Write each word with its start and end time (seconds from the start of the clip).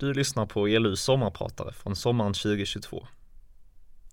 Du 0.00 0.14
lyssnar 0.14 0.46
på 0.46 0.68
ELUs 0.68 1.02
sommarpratare 1.02 1.72
från 1.72 1.96
sommaren 1.96 2.32
2022. 2.32 3.06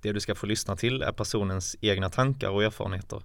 Det 0.02 0.12
du 0.12 0.20
ska 0.20 0.36
få 0.36 0.46
lyssna 0.46 0.76
till 0.76 1.02
är 1.02 1.12
personens 1.12 1.76
egna 1.82 2.10
tankar 2.10 2.50
och 2.50 2.64
erfarenheter 2.64 3.24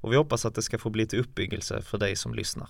och 0.00 0.12
vi 0.12 0.16
hoppas 0.16 0.44
att 0.44 0.54
det 0.54 0.62
ska 0.62 0.78
få 0.78 0.90
bli 0.90 1.06
till 1.06 1.20
uppbyggelse 1.20 1.82
för 1.82 1.98
dig 1.98 2.16
som 2.16 2.34
lyssnar. 2.34 2.68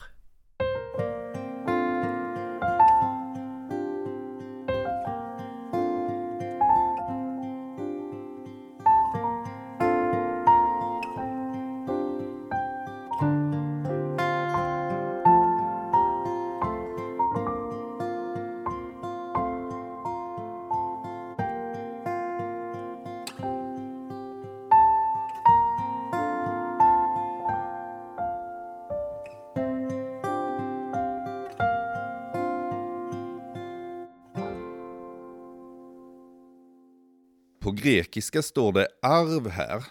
Grekiska 38.24 38.42
står 38.42 38.72
det 38.72 38.88
arv 39.02 39.48
här. 39.48 39.84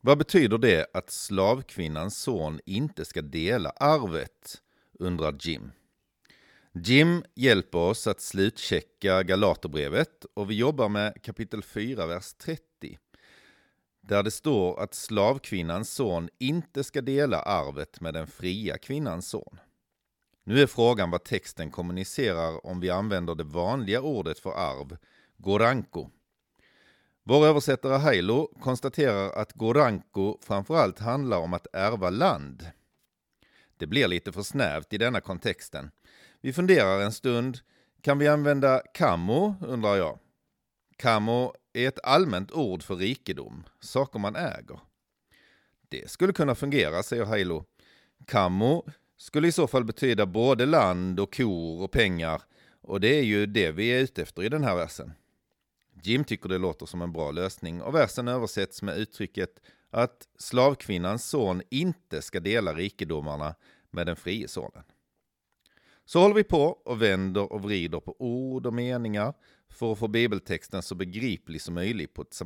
Vad 0.00 0.18
betyder 0.18 0.58
det 0.58 0.86
att 0.94 1.10
slavkvinnans 1.10 2.18
son 2.18 2.60
inte 2.66 3.04
ska 3.04 3.22
dela 3.22 3.70
arvet? 3.70 4.62
undrar 4.98 5.36
Jim. 5.40 5.72
Jim 6.74 7.24
hjälper 7.34 7.78
oss 7.78 8.06
att 8.06 8.20
slutchecka 8.20 9.22
Galaterbrevet 9.22 10.24
och 10.34 10.50
vi 10.50 10.54
jobbar 10.54 10.88
med 10.88 11.22
kapitel 11.22 11.62
4, 11.62 12.06
vers 12.06 12.34
30. 12.34 12.98
Där 14.02 14.22
det 14.22 14.30
står 14.30 14.80
att 14.80 14.94
slavkvinnans 14.94 15.90
son 15.90 16.28
inte 16.38 16.84
ska 16.84 17.00
dela 17.00 17.42
arvet 17.42 18.00
med 18.00 18.14
den 18.14 18.26
fria 18.26 18.78
kvinnans 18.78 19.28
son. 19.28 19.60
Nu 20.44 20.62
är 20.62 20.66
frågan 20.66 21.10
vad 21.10 21.24
texten 21.24 21.70
kommunicerar 21.70 22.66
om 22.66 22.80
vi 22.80 22.90
använder 22.90 23.34
det 23.34 23.44
vanliga 23.44 24.00
ordet 24.00 24.38
för 24.38 24.50
arv, 24.50 24.96
goranko. 25.36 26.10
Vår 27.24 27.46
översättare 27.46 27.96
Hailo 27.96 28.46
konstaterar 28.60 29.30
att 29.30 29.52
goranko 29.52 30.38
framförallt 30.40 30.98
handlar 30.98 31.38
om 31.38 31.54
att 31.54 31.66
ärva 31.72 32.10
land. 32.10 32.66
Det 33.76 33.86
blir 33.86 34.08
lite 34.08 34.32
för 34.32 34.42
snävt 34.42 34.92
i 34.92 34.98
denna 34.98 35.20
kontexten. 35.20 35.90
Vi 36.40 36.52
funderar 36.52 37.00
en 37.00 37.12
stund. 37.12 37.58
Kan 38.00 38.18
vi 38.18 38.28
använda 38.28 38.82
kamo, 38.94 39.54
undrar 39.60 39.96
jag. 39.96 40.18
Kamo 40.96 41.54
är 41.72 41.88
ett 41.88 42.04
allmänt 42.04 42.52
ord 42.52 42.82
för 42.82 42.96
rikedom, 42.96 43.64
saker 43.80 44.18
man 44.18 44.36
äger. 44.36 44.80
Det 45.88 46.10
skulle 46.10 46.32
kunna 46.32 46.54
fungera, 46.54 47.02
säger 47.02 47.24
Hailo. 47.24 47.64
Kamo 48.26 48.86
skulle 49.16 49.48
i 49.48 49.52
så 49.52 49.66
fall 49.66 49.84
betyda 49.84 50.26
både 50.26 50.66
land 50.66 51.20
och 51.20 51.34
kor 51.34 51.82
och 51.82 51.90
pengar 51.90 52.42
och 52.80 53.00
det 53.00 53.18
är 53.18 53.22
ju 53.22 53.46
det 53.46 53.72
vi 53.72 53.88
är 53.88 54.00
ute 54.00 54.22
efter 54.22 54.42
i 54.42 54.48
den 54.48 54.64
här 54.64 54.76
versen. 54.76 55.12
Jim 56.02 56.24
tycker 56.24 56.48
det 56.48 56.58
låter 56.58 56.86
som 56.86 57.02
en 57.02 57.12
bra 57.12 57.30
lösning 57.30 57.82
och 57.82 57.94
versen 57.94 58.28
översätts 58.28 58.82
med 58.82 58.98
uttrycket 58.98 59.60
att 59.90 60.28
slavkvinnans 60.38 61.24
son 61.24 61.62
inte 61.70 62.22
ska 62.22 62.40
dela 62.40 62.74
rikedomarna 62.74 63.54
med 63.90 64.06
den 64.06 64.16
frie 64.16 64.48
sonen. 64.48 64.84
Så 66.04 66.20
håller 66.20 66.34
vi 66.34 66.44
på 66.44 66.64
och 66.64 67.02
vänder 67.02 67.52
och 67.52 67.62
vrider 67.62 68.00
på 68.00 68.16
ord 68.18 68.66
och 68.66 68.74
meningar 68.74 69.34
för 69.68 69.92
att 69.92 69.98
få 69.98 70.08
bibeltexten 70.08 70.82
så 70.82 70.94
begriplig 70.94 71.60
som 71.60 71.74
möjligt 71.74 72.14
på 72.14 72.22
ett. 72.22 72.40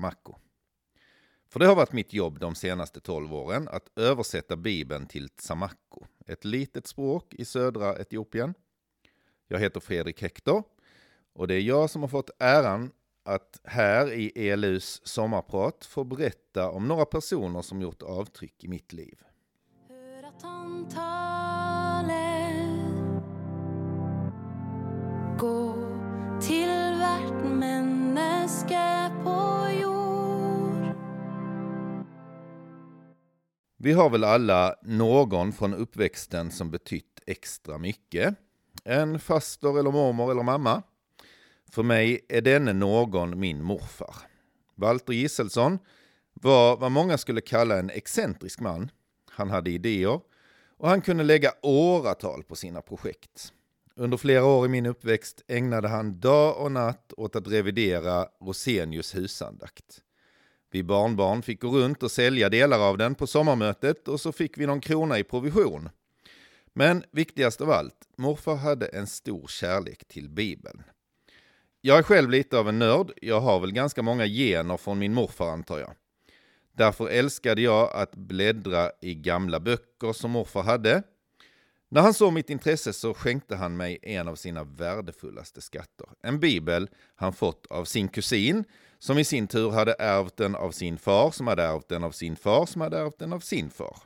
För 1.49 1.61
det 1.61 1.67
har 1.67 1.75
varit 1.75 1.93
mitt 1.93 2.13
jobb 2.13 2.39
de 2.39 2.55
senaste 2.55 3.01
tolv 3.01 3.35
åren 3.35 3.69
att 3.69 3.99
översätta 3.99 4.57
bibeln 4.57 5.07
till 5.07 5.29
tsamako, 5.29 6.07
ett 6.27 6.45
litet 6.45 6.87
språk 6.87 7.35
i 7.35 7.45
södra 7.45 7.99
Etiopien. 7.99 8.55
Jag 9.49 9.59
heter 9.59 9.81
Fredrik 9.81 10.23
Hector 10.23 10.63
och 11.33 11.49
det 11.49 11.55
är 11.55 11.61
jag 11.61 11.91
som 11.91 12.03
har 12.03 12.09
fått 12.09 12.31
äran 12.39 12.91
att 13.27 13.61
här 13.65 14.13
i 14.13 14.49
ELUs 14.49 15.01
sommarprat 15.05 15.85
få 15.85 16.05
berätta 16.05 16.71
om 16.71 16.89
några 16.89 17.05
personer 17.05 17.63
som 17.63 17.83
gjort 17.83 18.03
avtryck 18.03 18.65
i 18.65 18.69
mitt 18.69 18.93
liv. 18.93 19.19
Vi 33.79 33.93
har 33.93 34.11
väl 34.11 34.25
alla 34.25 34.75
någon 34.83 35.53
från 35.53 35.75
uppväxten 35.75 36.51
som 36.51 36.71
betytt 36.71 37.21
extra 37.27 37.79
mycket. 37.79 38.35
En 38.85 39.19
faster 39.19 39.79
eller 39.79 39.91
mormor 39.91 40.31
eller 40.31 40.43
mamma. 40.43 40.83
För 41.71 41.83
mig 41.83 42.21
är 42.29 42.41
denne 42.41 42.73
någon 42.73 43.41
min 43.41 43.63
morfar. 43.63 44.17
Walter 44.75 45.13
Gisselsson 45.13 45.79
var 46.35 46.77
vad 46.77 46.93
många 46.93 47.19
skulle 47.19 47.41
kalla 47.41 47.79
en 47.79 47.91
excentrisk 47.91 48.61
man. 48.61 48.91
Han 49.31 49.51
hade 49.51 49.71
idéer 49.71 50.21
och 50.77 50.89
han 50.89 51.01
kunde 51.01 51.25
lägga 51.25 51.53
åratal 51.63 52.43
på 52.43 52.57
sina 52.57 52.83
projekt. 52.83 53.53
Under 53.97 54.17
flera 54.17 54.45
år 54.45 54.67
i 54.67 54.69
min 54.69 54.87
uppväxt 54.87 55.43
ägnade 55.49 55.89
han 55.89 56.21
dag 56.21 56.61
och 56.61 56.73
natt 56.73 57.13
åt 57.17 57.37
att 57.37 57.49
revidera 57.49 58.27
Rosenius 58.41 59.17
husandakt. 59.17 60.03
Vi 60.71 60.83
barnbarn 60.83 61.43
fick 61.43 61.61
gå 61.61 61.69
runt 61.69 62.03
och 62.03 62.11
sälja 62.11 62.49
delar 62.49 62.79
av 62.79 62.99
den 62.99 63.15
på 63.15 63.27
sommarmötet 63.27 64.09
och 64.09 64.21
så 64.21 64.33
fick 64.33 64.59
vi 64.59 64.67
någon 64.67 64.81
krona 64.81 65.19
i 65.19 65.25
provision. 65.25 65.89
Men 66.73 67.05
viktigast 67.13 67.61
av 67.61 67.71
allt, 67.71 68.09
morfar 68.17 68.57
hade 68.57 68.87
en 68.87 69.07
stor 69.07 69.47
kärlek 69.47 70.09
till 70.09 70.29
Bibeln. 70.29 70.83
Jag 71.87 71.99
är 71.99 72.03
själv 72.03 72.31
lite 72.31 72.59
av 72.59 72.69
en 72.69 72.79
nörd. 72.79 73.13
Jag 73.23 73.41
har 73.41 73.61
väl 73.61 73.73
ganska 73.73 74.03
många 74.03 74.27
gener 74.27 74.77
från 74.77 74.99
min 74.99 75.15
morfar 75.15 75.49
antar 75.49 75.79
jag. 75.79 75.95
Därför 76.73 77.09
älskade 77.09 77.63
jag 77.63 77.91
att 77.93 78.15
bläddra 78.15 78.91
i 79.01 79.15
gamla 79.15 79.61
böcker 79.61 80.13
som 80.13 80.31
morfar 80.31 80.63
hade. 80.63 81.03
När 81.89 82.01
han 82.01 82.15
såg 82.15 82.33
mitt 82.33 82.51
intresse 82.51 82.93
så 82.93 83.15
skänkte 83.15 83.57
han 83.57 83.77
mig 83.77 83.99
en 84.03 84.29
av 84.29 84.35
sina 84.35 84.65
värdefullaste 84.65 85.61
skatter. 85.61 86.07
En 86.23 86.41
bibel 86.41 86.89
han 87.15 87.33
fått 87.33 87.67
av 87.67 87.85
sin 87.85 88.09
kusin, 88.09 88.65
som 88.99 89.19
i 89.19 89.25
sin 89.25 89.47
tur 89.47 89.71
hade 89.71 89.97
ärvt 89.99 90.37
den 90.37 90.55
av 90.55 90.71
sin 90.71 90.99
far, 90.99 91.31
som 91.31 91.47
hade 91.47 91.63
ärvt 91.63 91.89
den 91.89 92.05
av 92.05 92.11
sin 92.11 92.37
far, 92.37 92.67
som 92.67 92.81
hade 92.81 92.99
ärvt 92.99 93.19
den 93.19 93.33
av 93.33 93.41
sin 93.41 93.71
far. 93.71 93.99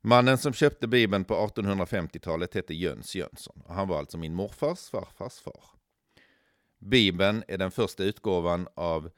Mannen 0.00 0.38
som 0.38 0.52
köpte 0.52 0.86
bibeln 0.86 1.24
på 1.24 1.34
1850-talet 1.34 2.54
hette 2.54 2.74
Jöns 2.74 3.14
Jönsson. 3.14 3.62
Och 3.66 3.74
han 3.74 3.88
var 3.88 3.98
alltså 3.98 4.18
min 4.18 4.34
morfars 4.34 4.88
farfars 4.88 5.40
far. 5.40 5.74
Bibeln 6.84 7.44
är 7.48 7.58
den 7.58 7.70
första 7.70 8.04
utgåvan 8.04 8.68
av 8.74 9.10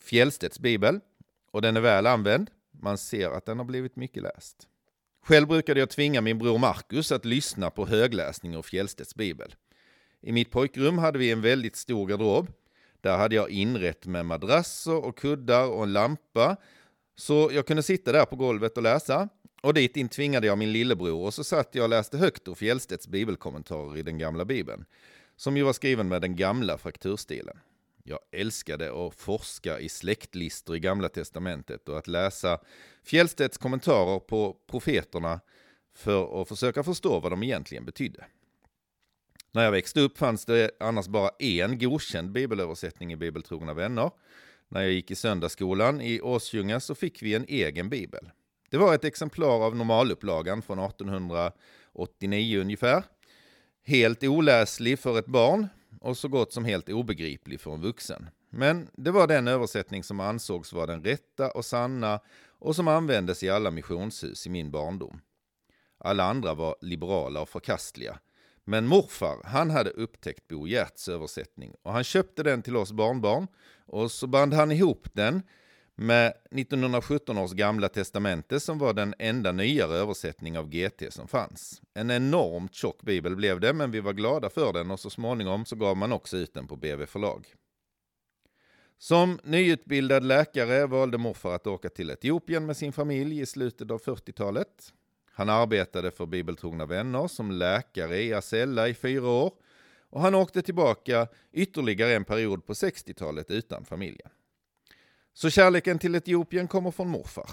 Fjellstedts 0.00 0.58
bibel 0.58 1.00
och 1.50 1.62
den 1.62 1.76
är 1.76 1.80
väl 1.80 2.06
använd. 2.06 2.50
Man 2.70 2.98
ser 2.98 3.30
att 3.30 3.46
den 3.46 3.58
har 3.58 3.64
blivit 3.64 3.96
mycket 3.96 4.22
läst. 4.22 4.68
Själv 5.22 5.48
brukade 5.48 5.80
jag 5.80 5.90
tvinga 5.90 6.20
min 6.20 6.38
bror 6.38 6.58
Marcus 6.58 7.12
att 7.12 7.24
lyssna 7.24 7.70
på 7.70 7.86
högläsning 7.86 8.56
av 8.56 8.62
Fjellstedts 8.62 9.14
bibel. 9.14 9.54
I 10.20 10.32
mitt 10.32 10.50
pojkrum 10.50 10.98
hade 10.98 11.18
vi 11.18 11.30
en 11.30 11.40
väldigt 11.40 11.76
stor 11.76 12.06
garderob. 12.06 12.52
Där 13.00 13.16
hade 13.16 13.34
jag 13.34 13.50
inrett 13.50 14.06
med 14.06 14.26
madrasser 14.26 15.04
och 15.04 15.18
kuddar 15.18 15.66
och 15.66 15.82
en 15.82 15.92
lampa. 15.92 16.56
Så 17.16 17.50
jag 17.52 17.66
kunde 17.66 17.82
sitta 17.82 18.12
där 18.12 18.24
på 18.24 18.36
golvet 18.36 18.76
och 18.76 18.82
läsa. 18.82 19.28
Och 19.62 19.74
dit 19.74 19.96
in 19.96 20.08
tvingade 20.08 20.46
jag 20.46 20.58
min 20.58 20.72
lillebror 20.72 21.24
och 21.24 21.34
så 21.34 21.44
satt 21.44 21.74
jag 21.74 21.82
och 21.82 21.88
läste 21.88 22.18
högt 22.18 22.48
ur 22.48 22.54
Fjellstedts 22.54 23.08
bibelkommentarer 23.08 23.96
i 23.96 24.02
den 24.02 24.18
gamla 24.18 24.44
bibeln 24.44 24.84
som 25.38 25.56
ju 25.56 25.62
var 25.62 25.72
skriven 25.72 26.08
med 26.08 26.22
den 26.22 26.36
gamla 26.36 26.78
frakturstilen. 26.78 27.58
Jag 28.04 28.18
älskade 28.32 29.06
att 29.06 29.14
forska 29.14 29.80
i 29.80 29.88
släktlistor 29.88 30.76
i 30.76 30.80
Gamla 30.80 31.08
Testamentet 31.08 31.88
och 31.88 31.98
att 31.98 32.06
läsa 32.06 32.58
Fjellstedts 33.04 33.58
kommentarer 33.58 34.18
på 34.18 34.56
profeterna 34.66 35.40
för 35.94 36.42
att 36.42 36.48
försöka 36.48 36.82
förstå 36.84 37.20
vad 37.20 37.32
de 37.32 37.42
egentligen 37.42 37.84
betydde. 37.84 38.24
När 39.52 39.64
jag 39.64 39.72
växte 39.72 40.00
upp 40.00 40.18
fanns 40.18 40.44
det 40.44 40.70
annars 40.80 41.08
bara 41.08 41.30
en 41.38 41.78
godkänd 41.78 42.32
bibelöversättning 42.32 43.12
i 43.12 43.16
Bibeltrogna 43.16 43.74
vänner. 43.74 44.10
När 44.68 44.80
jag 44.80 44.92
gick 44.92 45.10
i 45.10 45.14
söndagsskolan 45.14 46.00
i 46.00 46.20
Åsljunga 46.20 46.80
så 46.80 46.94
fick 46.94 47.22
vi 47.22 47.34
en 47.34 47.44
egen 47.48 47.88
bibel. 47.88 48.30
Det 48.70 48.76
var 48.76 48.94
ett 48.94 49.04
exemplar 49.04 49.64
av 49.66 49.76
normalupplagan 49.76 50.62
från 50.62 50.78
1889 50.78 52.60
ungefär 52.60 53.02
Helt 53.88 54.24
oläslig 54.24 54.98
för 54.98 55.18
ett 55.18 55.26
barn 55.26 55.68
och 56.00 56.16
så 56.16 56.28
gott 56.28 56.52
som 56.52 56.64
helt 56.64 56.88
obegriplig 56.88 57.60
för 57.60 57.74
en 57.74 57.80
vuxen. 57.80 58.30
Men 58.50 58.88
det 58.92 59.10
var 59.10 59.26
den 59.26 59.48
översättning 59.48 60.04
som 60.04 60.20
ansågs 60.20 60.72
vara 60.72 60.86
den 60.86 61.04
rätta 61.04 61.50
och 61.50 61.64
sanna 61.64 62.20
och 62.58 62.76
som 62.76 62.88
användes 62.88 63.42
i 63.42 63.50
alla 63.50 63.70
missionshus 63.70 64.46
i 64.46 64.50
min 64.50 64.70
barndom. 64.70 65.20
Alla 65.98 66.24
andra 66.24 66.54
var 66.54 66.76
liberala 66.80 67.40
och 67.40 67.48
förkastliga. 67.48 68.18
Men 68.64 68.86
morfar, 68.86 69.40
han 69.44 69.70
hade 69.70 69.90
upptäckt 69.90 70.48
Bo 70.48 70.66
Gerts 70.66 71.08
översättning 71.08 71.74
och 71.82 71.92
han 71.92 72.04
köpte 72.04 72.42
den 72.42 72.62
till 72.62 72.76
oss 72.76 72.92
barnbarn 72.92 73.46
och 73.86 74.10
så 74.10 74.26
band 74.26 74.54
han 74.54 74.72
ihop 74.72 75.08
den 75.12 75.42
med 76.00 76.32
1917 76.50 77.38
års 77.38 77.52
gamla 77.52 77.88
testamente 77.88 78.60
som 78.60 78.78
var 78.78 78.92
den 78.92 79.14
enda 79.18 79.52
nyare 79.52 79.96
översättning 79.96 80.58
av 80.58 80.68
GT 80.68 81.12
som 81.12 81.28
fanns. 81.28 81.82
En 81.94 82.10
enormt 82.10 82.74
tjock 82.74 83.02
bibel 83.02 83.36
blev 83.36 83.60
det, 83.60 83.72
men 83.72 83.90
vi 83.90 84.00
var 84.00 84.12
glada 84.12 84.50
för 84.50 84.72
den 84.72 84.90
och 84.90 85.00
så 85.00 85.10
småningom 85.10 85.64
så 85.64 85.76
gav 85.76 85.96
man 85.96 86.12
också 86.12 86.36
ut 86.36 86.54
den 86.54 86.66
på 86.66 86.76
BV 86.76 87.06
förlag. 87.06 87.46
Som 88.98 89.38
nyutbildad 89.44 90.24
läkare 90.24 90.86
valde 90.86 91.18
morfar 91.18 91.54
att 91.54 91.66
åka 91.66 91.88
till 91.88 92.10
Etiopien 92.10 92.66
med 92.66 92.76
sin 92.76 92.92
familj 92.92 93.40
i 93.40 93.46
slutet 93.46 93.90
av 93.90 94.00
40-talet. 94.00 94.92
Han 95.32 95.48
arbetade 95.48 96.10
för 96.10 96.26
Bibeltrogna 96.26 96.86
vänner 96.86 97.28
som 97.28 97.50
läkare 97.50 98.22
i 98.22 98.34
Asella 98.34 98.88
i 98.88 98.94
fyra 98.94 99.28
år 99.28 99.52
och 100.10 100.20
han 100.20 100.34
åkte 100.34 100.62
tillbaka 100.62 101.28
ytterligare 101.52 102.14
en 102.14 102.24
period 102.24 102.66
på 102.66 102.72
60-talet 102.72 103.50
utan 103.50 103.84
familjen. 103.84 104.30
Så 105.40 105.50
kärleken 105.50 105.98
till 105.98 106.14
Etiopien 106.14 106.68
kommer 106.68 106.90
från 106.90 107.08
morfar. 107.08 107.50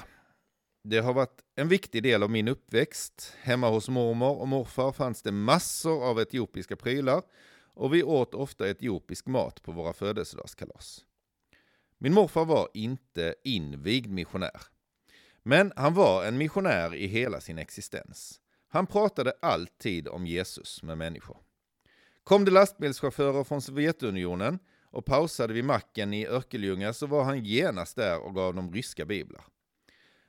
Det 0.84 1.00
har 1.00 1.14
varit 1.14 1.42
en 1.56 1.68
viktig 1.68 2.04
del 2.04 2.24
av 2.24 2.30
min 2.30 2.48
uppväxt. 2.48 3.34
Hemma 3.42 3.70
hos 3.70 3.90
mormor 3.90 4.38
och 4.38 4.48
morfar 4.48 4.92
fanns 4.92 5.22
det 5.22 5.32
massor 5.32 6.04
av 6.04 6.20
etiopiska 6.20 6.76
prylar 6.76 7.22
och 7.74 7.94
vi 7.94 8.04
åt 8.04 8.34
ofta 8.34 8.70
etiopisk 8.70 9.26
mat 9.26 9.62
på 9.62 9.72
våra 9.72 9.94
födelsedagskalas. 9.94 11.06
Min 11.98 12.14
morfar 12.14 12.46
var 12.46 12.70
inte 12.74 13.36
invigd 13.44 14.12
missionär. 14.12 14.62
Men 15.44 15.74
han 15.76 15.94
var 15.94 16.26
en 16.26 16.38
missionär 16.38 16.96
i 16.96 17.08
hela 17.08 17.42
sin 17.42 17.58
existens. 17.58 18.40
Han 18.68 18.88
pratade 18.88 19.34
alltid 19.42 20.08
om 20.08 20.28
Jesus 20.28 20.84
med 20.84 20.98
människor. 20.98 21.38
Kom 22.24 22.46
det 22.46 22.52
lastbilschaufförer 22.52 23.44
från 23.44 23.62
Sovjetunionen 23.62 24.60
och 24.96 25.06
pausade 25.06 25.54
vid 25.54 25.66
macken 25.66 26.14
i 26.14 26.28
Örkelljunga 26.28 26.94
så 26.94 27.08
var 27.08 27.24
han 27.24 27.46
genast 27.46 27.96
där 27.96 28.20
och 28.20 28.36
gav 28.36 28.56
dem 28.56 28.74
ryska 28.74 29.06
biblar. 29.06 29.46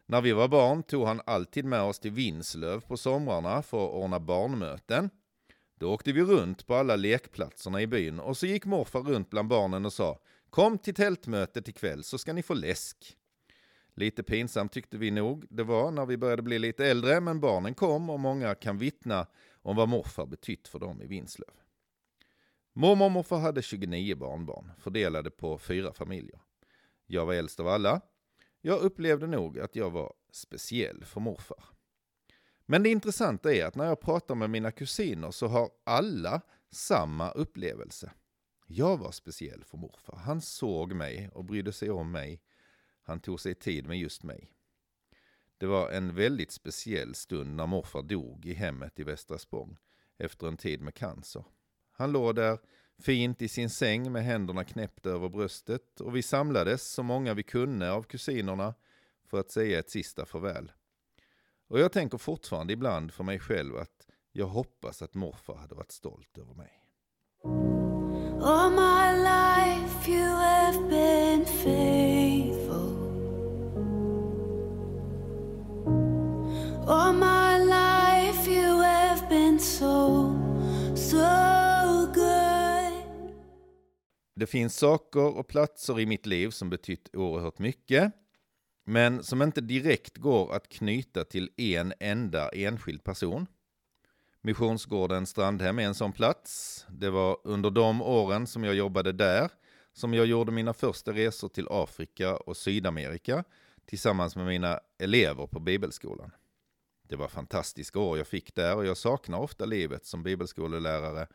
När 0.06 0.20
vi 0.20 0.32
var 0.32 0.48
barn 0.48 0.82
tog 0.82 1.06
han 1.06 1.20
alltid 1.26 1.64
med 1.64 1.82
oss 1.82 1.98
till 1.98 2.10
Vinslöv 2.10 2.80
på 2.80 2.96
somrarna 2.96 3.62
för 3.62 3.84
att 3.84 3.92
ordna 3.92 4.20
barnmöten. 4.20 5.10
Då 5.74 5.92
åkte 5.92 6.12
vi 6.12 6.22
runt 6.22 6.66
på 6.66 6.74
alla 6.74 6.96
lekplatserna 6.96 7.82
i 7.82 7.86
byn 7.86 8.20
och 8.20 8.36
så 8.36 8.46
gick 8.46 8.64
morfar 8.64 9.00
runt 9.00 9.30
bland 9.30 9.48
barnen 9.48 9.86
och 9.86 9.92
sa 9.92 10.18
Kom 10.50 10.78
till 10.78 10.94
tältmötet 10.94 11.68
ikväll 11.68 12.04
så 12.04 12.18
ska 12.18 12.32
ni 12.32 12.42
få 12.42 12.54
läsk. 12.54 13.16
Lite 13.94 14.22
pinsamt 14.22 14.72
tyckte 14.72 14.96
vi 14.96 15.10
nog 15.10 15.46
det 15.50 15.64
var 15.64 15.90
när 15.90 16.06
vi 16.06 16.16
började 16.16 16.42
bli 16.42 16.58
lite 16.58 16.86
äldre, 16.86 17.20
men 17.20 17.40
barnen 17.40 17.74
kom 17.74 18.10
och 18.10 18.20
många 18.20 18.54
kan 18.54 18.78
vittna 18.78 19.26
om 19.62 19.76
vad 19.76 19.88
morfar 19.88 20.26
betytt 20.26 20.68
för 20.68 20.78
dem 20.78 21.02
i 21.02 21.06
Vinslöv. 21.06 21.65
Mormor 22.78 23.04
och 23.04 23.12
morfar 23.12 23.38
hade 23.38 23.62
29 23.62 24.16
barnbarn, 24.16 24.72
fördelade 24.78 25.30
på 25.30 25.58
fyra 25.58 25.92
familjer. 25.92 26.40
Jag 27.06 27.26
var 27.26 27.34
äldst 27.34 27.60
av 27.60 27.68
alla. 27.68 28.00
Jag 28.60 28.80
upplevde 28.80 29.26
nog 29.26 29.58
att 29.60 29.76
jag 29.76 29.90
var 29.90 30.12
speciell 30.30 31.04
för 31.04 31.20
morfar. 31.20 31.64
Men 32.66 32.82
det 32.82 32.88
intressanta 32.88 33.54
är 33.54 33.64
att 33.66 33.74
när 33.74 33.84
jag 33.84 34.00
pratar 34.00 34.34
med 34.34 34.50
mina 34.50 34.70
kusiner 34.70 35.30
så 35.30 35.46
har 35.46 35.70
alla 35.84 36.40
samma 36.70 37.30
upplevelse. 37.30 38.12
Jag 38.66 38.96
var 38.96 39.10
speciell 39.10 39.64
för 39.64 39.78
morfar. 39.78 40.16
Han 40.16 40.40
såg 40.40 40.92
mig 40.92 41.30
och 41.32 41.44
brydde 41.44 41.72
sig 41.72 41.90
om 41.90 42.12
mig. 42.12 42.40
Han 43.02 43.20
tog 43.20 43.40
sig 43.40 43.54
tid 43.54 43.86
med 43.86 43.98
just 43.98 44.22
mig. 44.22 44.52
Det 45.58 45.66
var 45.66 45.90
en 45.90 46.14
väldigt 46.14 46.50
speciell 46.50 47.14
stund 47.14 47.56
när 47.56 47.66
morfar 47.66 48.02
dog 48.02 48.46
i 48.46 48.54
hemmet 48.54 48.98
i 48.98 49.02
Västra 49.02 49.38
Spång 49.38 49.76
efter 50.18 50.48
en 50.48 50.56
tid 50.56 50.80
med 50.80 50.94
cancer. 50.94 51.44
Han 51.96 52.12
låg 52.12 52.34
där 52.34 52.58
fint 52.98 53.42
i 53.42 53.48
sin 53.48 53.70
säng 53.70 54.12
med 54.12 54.24
händerna 54.24 54.64
knäppta 54.64 55.10
över 55.10 55.28
bröstet 55.28 56.00
och 56.00 56.16
vi 56.16 56.22
samlades 56.22 56.92
så 56.92 57.02
många 57.02 57.34
vi 57.34 57.42
kunde 57.42 57.92
av 57.92 58.02
kusinerna 58.02 58.74
för 59.30 59.40
att 59.40 59.50
säga 59.50 59.78
ett 59.78 59.90
sista 59.90 60.26
farväl. 60.26 60.72
Och 61.68 61.80
jag 61.80 61.92
tänker 61.92 62.18
fortfarande 62.18 62.72
ibland 62.72 63.12
för 63.12 63.24
mig 63.24 63.38
själv 63.38 63.76
att 63.76 64.06
jag 64.32 64.46
hoppas 64.46 65.02
att 65.02 65.14
morfar 65.14 65.56
hade 65.56 65.74
varit 65.74 65.92
stolt 65.92 66.38
över 66.38 66.54
mig. 66.54 66.72
All 68.42 68.70
my 68.70 69.22
life 69.22 70.10
you 70.10 70.28
have 70.28 70.88
been 70.88 71.44
faithful. 71.44 72.05
Det 84.36 84.46
finns 84.46 84.76
saker 84.76 85.36
och 85.36 85.48
platser 85.48 86.00
i 86.00 86.06
mitt 86.06 86.26
liv 86.26 86.50
som 86.50 86.70
betytt 86.70 87.16
oerhört 87.16 87.58
mycket, 87.58 88.12
men 88.84 89.22
som 89.22 89.42
inte 89.42 89.60
direkt 89.60 90.16
går 90.16 90.54
att 90.54 90.68
knyta 90.68 91.24
till 91.24 91.50
en 91.56 91.92
enda 92.00 92.48
enskild 92.48 93.04
person. 93.04 93.46
Missionsgården 94.40 95.26
Strandhem 95.26 95.78
är 95.78 95.82
en 95.82 95.94
sån 95.94 96.12
plats. 96.12 96.84
Det 96.88 97.10
var 97.10 97.38
under 97.44 97.70
de 97.70 98.02
åren 98.02 98.46
som 98.46 98.64
jag 98.64 98.74
jobbade 98.74 99.12
där 99.12 99.50
som 99.92 100.14
jag 100.14 100.26
gjorde 100.26 100.52
mina 100.52 100.72
första 100.72 101.12
resor 101.12 101.48
till 101.48 101.66
Afrika 101.70 102.36
och 102.36 102.56
Sydamerika 102.56 103.44
tillsammans 103.86 104.36
med 104.36 104.46
mina 104.46 104.80
elever 104.98 105.46
på 105.46 105.60
bibelskolan. 105.60 106.30
Det 107.08 107.16
var 107.16 107.28
fantastiska 107.28 107.98
år 107.98 108.18
jag 108.18 108.26
fick 108.26 108.54
där 108.54 108.76
och 108.76 108.86
jag 108.86 108.96
saknar 108.96 109.38
ofta 109.38 109.64
livet 109.64 110.06
som 110.06 110.22
bibelskolelärare. 110.22 111.26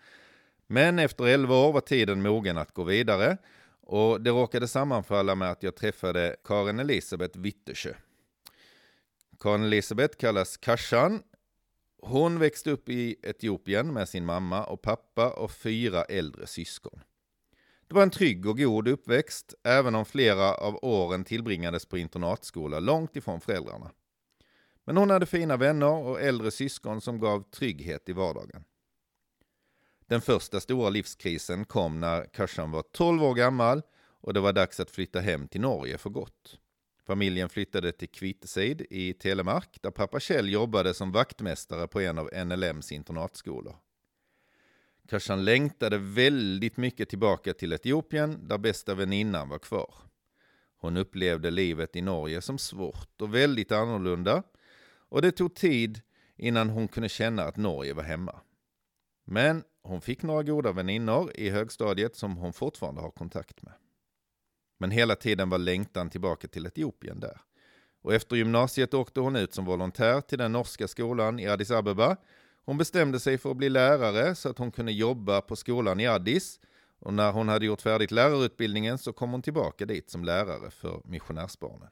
Men 0.72 1.00
efter 1.00 1.26
11 1.26 1.56
år 1.56 1.74
var 1.74 1.82
tiden 1.82 2.22
mogen 2.22 2.58
att 2.58 2.74
gå 2.74 2.84
vidare 2.84 3.38
och 3.82 4.22
det 4.22 4.30
råkade 4.30 4.68
sammanfalla 4.68 5.36
med 5.36 5.52
att 5.52 5.64
jag 5.64 5.76
träffade 5.76 6.36
Karin 6.44 6.80
Elisabeth 6.80 7.40
Wittersjö. 7.40 7.94
Karin 9.40 9.64
Elisabeth 9.64 10.18
kallas 10.18 10.58
Kashan 10.58 11.24
hon 12.02 12.40
växte 12.40 12.72
upp 12.72 12.90
i 12.90 13.16
Etiopien 13.24 13.94
med 13.94 14.10
sin 14.10 14.26
mamma 14.26 14.64
och 14.64 14.82
pappa 14.82 15.30
och 15.30 15.52
fyra 15.52 16.04
äldre 16.04 16.48
syskon. 16.48 17.00
Det 17.88 17.96
var 17.96 18.04
en 18.04 18.10
trygg 18.10 18.46
och 18.46 18.58
god 18.58 18.88
uppväxt, 18.88 19.54
även 19.64 19.96
om 19.96 20.06
flera 20.06 20.54
av 20.54 20.80
åren 20.82 21.24
tillbringades 21.24 21.86
på 21.86 21.98
internatskola 21.98 22.80
långt 22.80 23.16
ifrån 23.16 23.42
föräldrarna. 23.42 23.92
Men 24.86 24.98
hon 24.98 25.10
hade 25.10 25.26
fina 25.26 25.58
vänner 25.58 25.94
och 25.94 26.22
äldre 26.22 26.52
syskon 26.52 27.02
som 27.02 27.20
gav 27.20 27.52
trygghet 27.52 28.10
i 28.10 28.14
vardagen. 28.14 28.64
Den 30.12 30.22
första 30.22 30.60
stora 30.60 30.90
livskrisen 30.90 31.66
kom 31.66 32.00
när 32.00 32.26
Kashan 32.26 32.72
var 32.72 32.82
12 32.82 33.24
år 33.24 33.34
gammal 33.34 33.82
och 34.22 34.34
det 34.34 34.40
var 34.40 34.54
dags 34.54 34.80
att 34.80 34.92
flytta 34.92 35.20
hem 35.20 35.48
till 35.48 35.62
Norge 35.62 35.98
för 35.98 36.10
gott. 36.10 36.60
Familjen 37.08 37.50
flyttade 37.50 37.92
till 37.92 38.10
Kviteseid 38.10 38.86
i 38.90 39.14
Telemark 39.14 39.78
där 39.82 39.92
pappa 39.92 40.20
Kjell 40.20 40.50
jobbade 40.50 40.94
som 40.94 41.12
vaktmästare 41.12 41.88
på 41.88 42.02
en 42.02 42.18
av 42.18 42.30
NLMs 42.46 42.92
internatskolor. 42.92 43.76
Kashan 45.08 45.46
längtade 45.46 45.98
väldigt 45.98 46.78
mycket 46.78 47.10
tillbaka 47.10 47.54
till 47.54 47.74
Etiopien 47.74 48.48
där 48.48 48.58
bästa 48.58 48.96
väninnan 48.96 49.50
var 49.50 49.60
kvar. 49.60 49.94
Hon 50.78 50.98
upplevde 50.98 51.52
livet 51.52 51.96
i 51.96 52.02
Norge 52.02 52.42
som 52.42 52.58
svårt 52.58 53.22
och 53.22 53.36
väldigt 53.36 53.72
annorlunda 53.72 54.44
och 55.10 55.22
det 55.22 55.32
tog 55.32 55.56
tid 55.56 56.02
innan 56.38 56.70
hon 56.70 56.88
kunde 56.88 57.10
känna 57.10 57.44
att 57.44 57.58
Norge 57.58 57.94
var 57.94 58.04
hemma. 58.04 58.42
Men 59.32 59.64
hon 59.84 60.02
fick 60.02 60.24
några 60.24 60.44
goda 60.44 60.72
väninnor 60.72 61.32
i 61.36 61.50
högstadiet 61.50 62.16
som 62.16 62.38
hon 62.38 62.54
fortfarande 62.54 63.02
har 63.02 63.12
kontakt 63.12 63.62
med. 63.62 63.74
Men 64.78 64.92
hela 64.92 65.16
tiden 65.16 65.50
var 65.50 65.58
längtan 65.58 66.10
tillbaka 66.10 66.48
till 66.48 66.66
Etiopien 66.66 67.20
där. 67.20 67.42
Och 68.02 68.14
efter 68.14 68.36
gymnasiet 68.36 68.94
åkte 68.94 69.20
hon 69.20 69.36
ut 69.36 69.54
som 69.54 69.66
volontär 69.66 70.22
till 70.22 70.38
den 70.38 70.52
norska 70.52 70.88
skolan 70.88 71.40
i 71.40 71.48
Addis 71.48 71.72
Abeba. 71.72 72.18
Hon 72.66 72.78
bestämde 72.78 73.20
sig 73.20 73.38
för 73.38 73.52
att 73.52 73.58
bli 73.58 73.70
lärare 73.70 74.36
så 74.36 74.50
att 74.50 74.58
hon 74.58 74.72
kunde 74.72 74.92
jobba 74.92 75.42
på 75.42 75.56
skolan 75.56 76.00
i 76.00 76.08
Addis. 76.08 76.60
Och 77.00 77.14
när 77.14 77.32
hon 77.32 77.50
hade 77.50 77.66
gjort 77.66 77.82
färdigt 77.82 78.12
lärarutbildningen 78.12 78.98
så 78.98 79.14
kom 79.14 79.32
hon 79.32 79.42
tillbaka 79.42 79.86
dit 79.86 80.10
som 80.10 80.24
lärare 80.24 80.72
för 80.72 81.02
missionärsbarnen. 81.06 81.90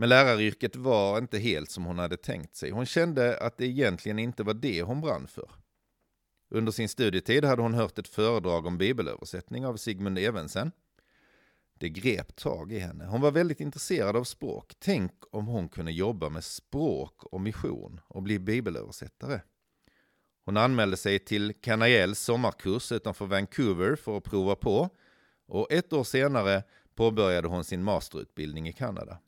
Men 0.00 0.08
läraryrket 0.08 0.76
var 0.76 1.18
inte 1.18 1.38
helt 1.38 1.70
som 1.70 1.84
hon 1.84 1.98
hade 1.98 2.16
tänkt 2.16 2.56
sig. 2.56 2.70
Hon 2.70 2.86
kände 2.86 3.38
att 3.38 3.56
det 3.56 3.66
egentligen 3.66 4.18
inte 4.18 4.42
var 4.42 4.54
det 4.54 4.82
hon 4.82 5.00
brann 5.00 5.26
för. 5.26 5.50
Under 6.50 6.72
sin 6.72 6.88
studietid 6.88 7.44
hade 7.44 7.62
hon 7.62 7.74
hört 7.74 7.98
ett 7.98 8.08
föredrag 8.08 8.66
om 8.66 8.78
bibelöversättning 8.78 9.66
av 9.66 9.76
Sigmund 9.76 10.18
Evensen. 10.18 10.72
Det 11.78 11.88
grep 11.88 12.36
tag 12.36 12.72
i 12.72 12.78
henne. 12.78 13.06
Hon 13.06 13.20
var 13.20 13.30
väldigt 13.30 13.60
intresserad 13.60 14.16
av 14.16 14.24
språk. 14.24 14.72
Tänk 14.78 15.12
om 15.30 15.46
hon 15.46 15.68
kunde 15.68 15.92
jobba 15.92 16.28
med 16.28 16.44
språk 16.44 17.24
och 17.24 17.40
mission 17.40 18.00
och 18.08 18.22
bli 18.22 18.38
bibelöversättare. 18.38 19.40
Hon 20.44 20.56
anmälde 20.56 20.96
sig 20.96 21.18
till 21.18 21.54
Canaiels 21.60 22.18
sommarkurs 22.18 22.92
utanför 22.92 23.26
Vancouver 23.26 23.96
för 23.96 24.16
att 24.16 24.24
prova 24.24 24.56
på 24.56 24.88
och 25.46 25.72
ett 25.72 25.92
år 25.92 26.04
senare 26.04 26.62
påbörjade 26.94 27.48
hon 27.48 27.64
sin 27.64 27.82
masterutbildning 27.82 28.68
i 28.68 28.72
Kanada. 28.72 29.18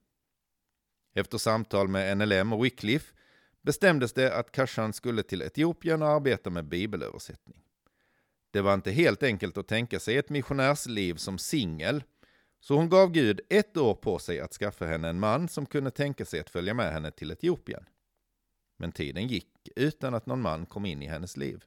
Efter 1.20 1.38
samtal 1.38 1.88
med 1.88 2.18
NLM 2.18 2.52
och 2.52 2.64
Wycliffe 2.64 3.14
bestämdes 3.62 4.12
det 4.12 4.36
att 4.36 4.52
Kashan 4.52 4.92
skulle 4.92 5.22
till 5.22 5.42
Etiopien 5.42 6.02
och 6.02 6.08
arbeta 6.08 6.50
med 6.50 6.64
bibelöversättning. 6.64 7.62
Det 8.50 8.60
var 8.60 8.74
inte 8.74 8.90
helt 8.90 9.22
enkelt 9.22 9.56
att 9.56 9.68
tänka 9.68 10.00
sig 10.00 10.16
ett 10.16 10.28
missionärsliv 10.28 11.14
som 11.14 11.38
singel, 11.38 12.02
så 12.60 12.76
hon 12.76 12.88
gav 12.88 13.12
Gud 13.12 13.40
ett 13.48 13.76
år 13.76 13.94
på 13.94 14.18
sig 14.18 14.40
att 14.40 14.52
skaffa 14.52 14.84
henne 14.86 15.08
en 15.08 15.20
man 15.20 15.48
som 15.48 15.66
kunde 15.66 15.90
tänka 15.90 16.24
sig 16.24 16.40
att 16.40 16.50
följa 16.50 16.74
med 16.74 16.92
henne 16.92 17.10
till 17.10 17.30
Etiopien. 17.30 17.84
Men 18.76 18.92
tiden 18.92 19.28
gick 19.28 19.68
utan 19.76 20.14
att 20.14 20.26
någon 20.26 20.40
man 20.40 20.66
kom 20.66 20.86
in 20.86 21.02
i 21.02 21.06
hennes 21.06 21.36
liv. 21.36 21.64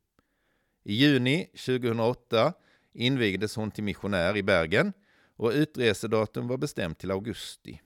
I 0.83 0.93
juni 0.93 1.45
2008 1.45 2.53
invigdes 2.93 3.55
hon 3.55 3.72
till 3.72 3.83
missionär 3.83 4.38
i 4.38 4.43
Bergen 4.43 4.93
och 5.36 5.51
utresedatum 5.51 6.48
var 6.48 6.57
bestämt 6.57 7.00
till 7.00 7.12
augusti. 7.12 7.81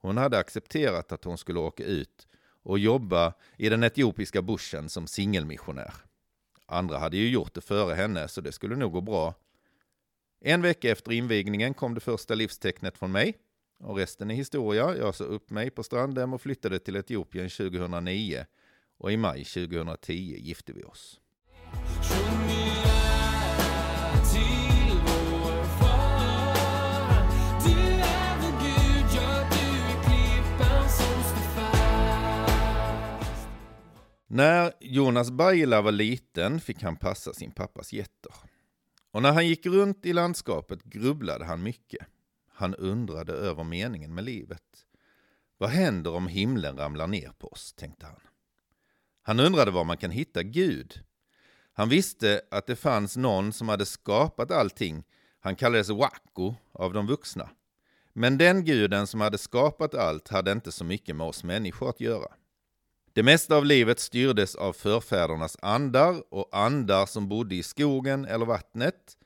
Hon 0.00 0.16
hade 0.16 0.38
accepterat 0.38 1.12
att 1.12 1.24
hon 1.24 1.38
skulle 1.38 1.58
åka 1.58 1.84
ut 1.84 2.28
och 2.62 2.78
jobba 2.78 3.34
i 3.56 3.68
den 3.68 3.82
etiopiska 3.82 4.42
bushen 4.42 4.88
som 4.88 5.06
singelmissionär. 5.06 5.94
Andra 6.66 6.98
hade 6.98 7.16
ju 7.16 7.28
gjort 7.28 7.54
det 7.54 7.60
före 7.60 7.94
henne, 7.94 8.28
så 8.28 8.40
det 8.40 8.52
skulle 8.52 8.76
nog 8.76 8.92
gå 8.92 9.00
bra. 9.00 9.34
En 10.40 10.62
vecka 10.62 10.90
efter 10.90 11.12
invigningen 11.12 11.74
kom 11.74 11.94
det 11.94 12.00
första 12.00 12.34
livstecknet 12.34 12.98
från 12.98 13.12
mig. 13.12 13.34
Och 13.80 13.96
resten 13.96 14.30
är 14.30 14.34
historia. 14.34 14.96
Jag 14.96 15.14
sa 15.14 15.24
upp 15.24 15.50
mig 15.50 15.70
på 15.70 15.82
Strandhem 15.82 16.34
och 16.34 16.42
flyttade 16.42 16.78
till 16.78 16.96
Etiopien 16.96 17.48
2009. 17.48 18.46
Och 18.98 19.12
i 19.12 19.16
maj 19.16 19.44
2010 19.44 20.12
gifte 20.38 20.72
vi 20.72 20.84
oss. 20.84 21.20
När 34.30 34.72
Jonas 34.80 35.30
Baila 35.30 35.82
var 35.82 35.92
liten 35.92 36.60
fick 36.60 36.82
han 36.82 36.96
passa 36.96 37.32
sin 37.32 37.50
pappas 37.50 37.92
getter. 37.92 38.32
Och 39.10 39.22
när 39.22 39.32
han 39.32 39.46
gick 39.46 39.66
runt 39.66 40.06
i 40.06 40.12
landskapet 40.12 40.84
grubblade 40.84 41.44
han 41.44 41.62
mycket. 41.62 42.06
Han 42.52 42.74
undrade 42.74 43.32
över 43.32 43.64
meningen 43.64 44.14
med 44.14 44.24
livet. 44.24 44.86
Vad 45.58 45.70
händer 45.70 46.14
om 46.14 46.28
himlen 46.28 46.76
ramlar 46.76 47.06
ner 47.06 47.32
på 47.38 47.48
oss, 47.48 47.72
tänkte 47.72 48.06
han. 48.06 48.20
Han 49.22 49.40
undrade 49.40 49.70
var 49.70 49.84
man 49.84 49.96
kan 49.96 50.10
hitta 50.10 50.42
Gud. 50.42 51.00
Han 51.72 51.88
visste 51.88 52.40
att 52.50 52.66
det 52.66 52.76
fanns 52.76 53.16
någon 53.16 53.52
som 53.52 53.68
hade 53.68 53.86
skapat 53.86 54.50
allting. 54.50 55.04
Han 55.40 55.56
kallades 55.56 55.88
Wacko 55.88 56.54
av 56.72 56.92
de 56.92 57.06
vuxna. 57.06 57.50
Men 58.12 58.38
den 58.38 58.64
guden 58.64 59.06
som 59.06 59.20
hade 59.20 59.38
skapat 59.38 59.94
allt 59.94 60.28
hade 60.28 60.52
inte 60.52 60.72
så 60.72 60.84
mycket 60.84 61.16
med 61.16 61.26
oss 61.26 61.44
människor 61.44 61.90
att 61.90 62.00
göra. 62.00 62.28
Det 63.18 63.22
mesta 63.22 63.56
av 63.56 63.64
livet 63.64 64.00
styrdes 64.00 64.54
av 64.54 64.72
förfädernas 64.72 65.56
andar 65.62 66.34
och 66.34 66.48
andar 66.52 67.06
som 67.06 67.28
bodde 67.28 67.54
i 67.54 67.62
skogen 67.62 68.24
eller 68.24 68.46
vattnet. 68.46 69.18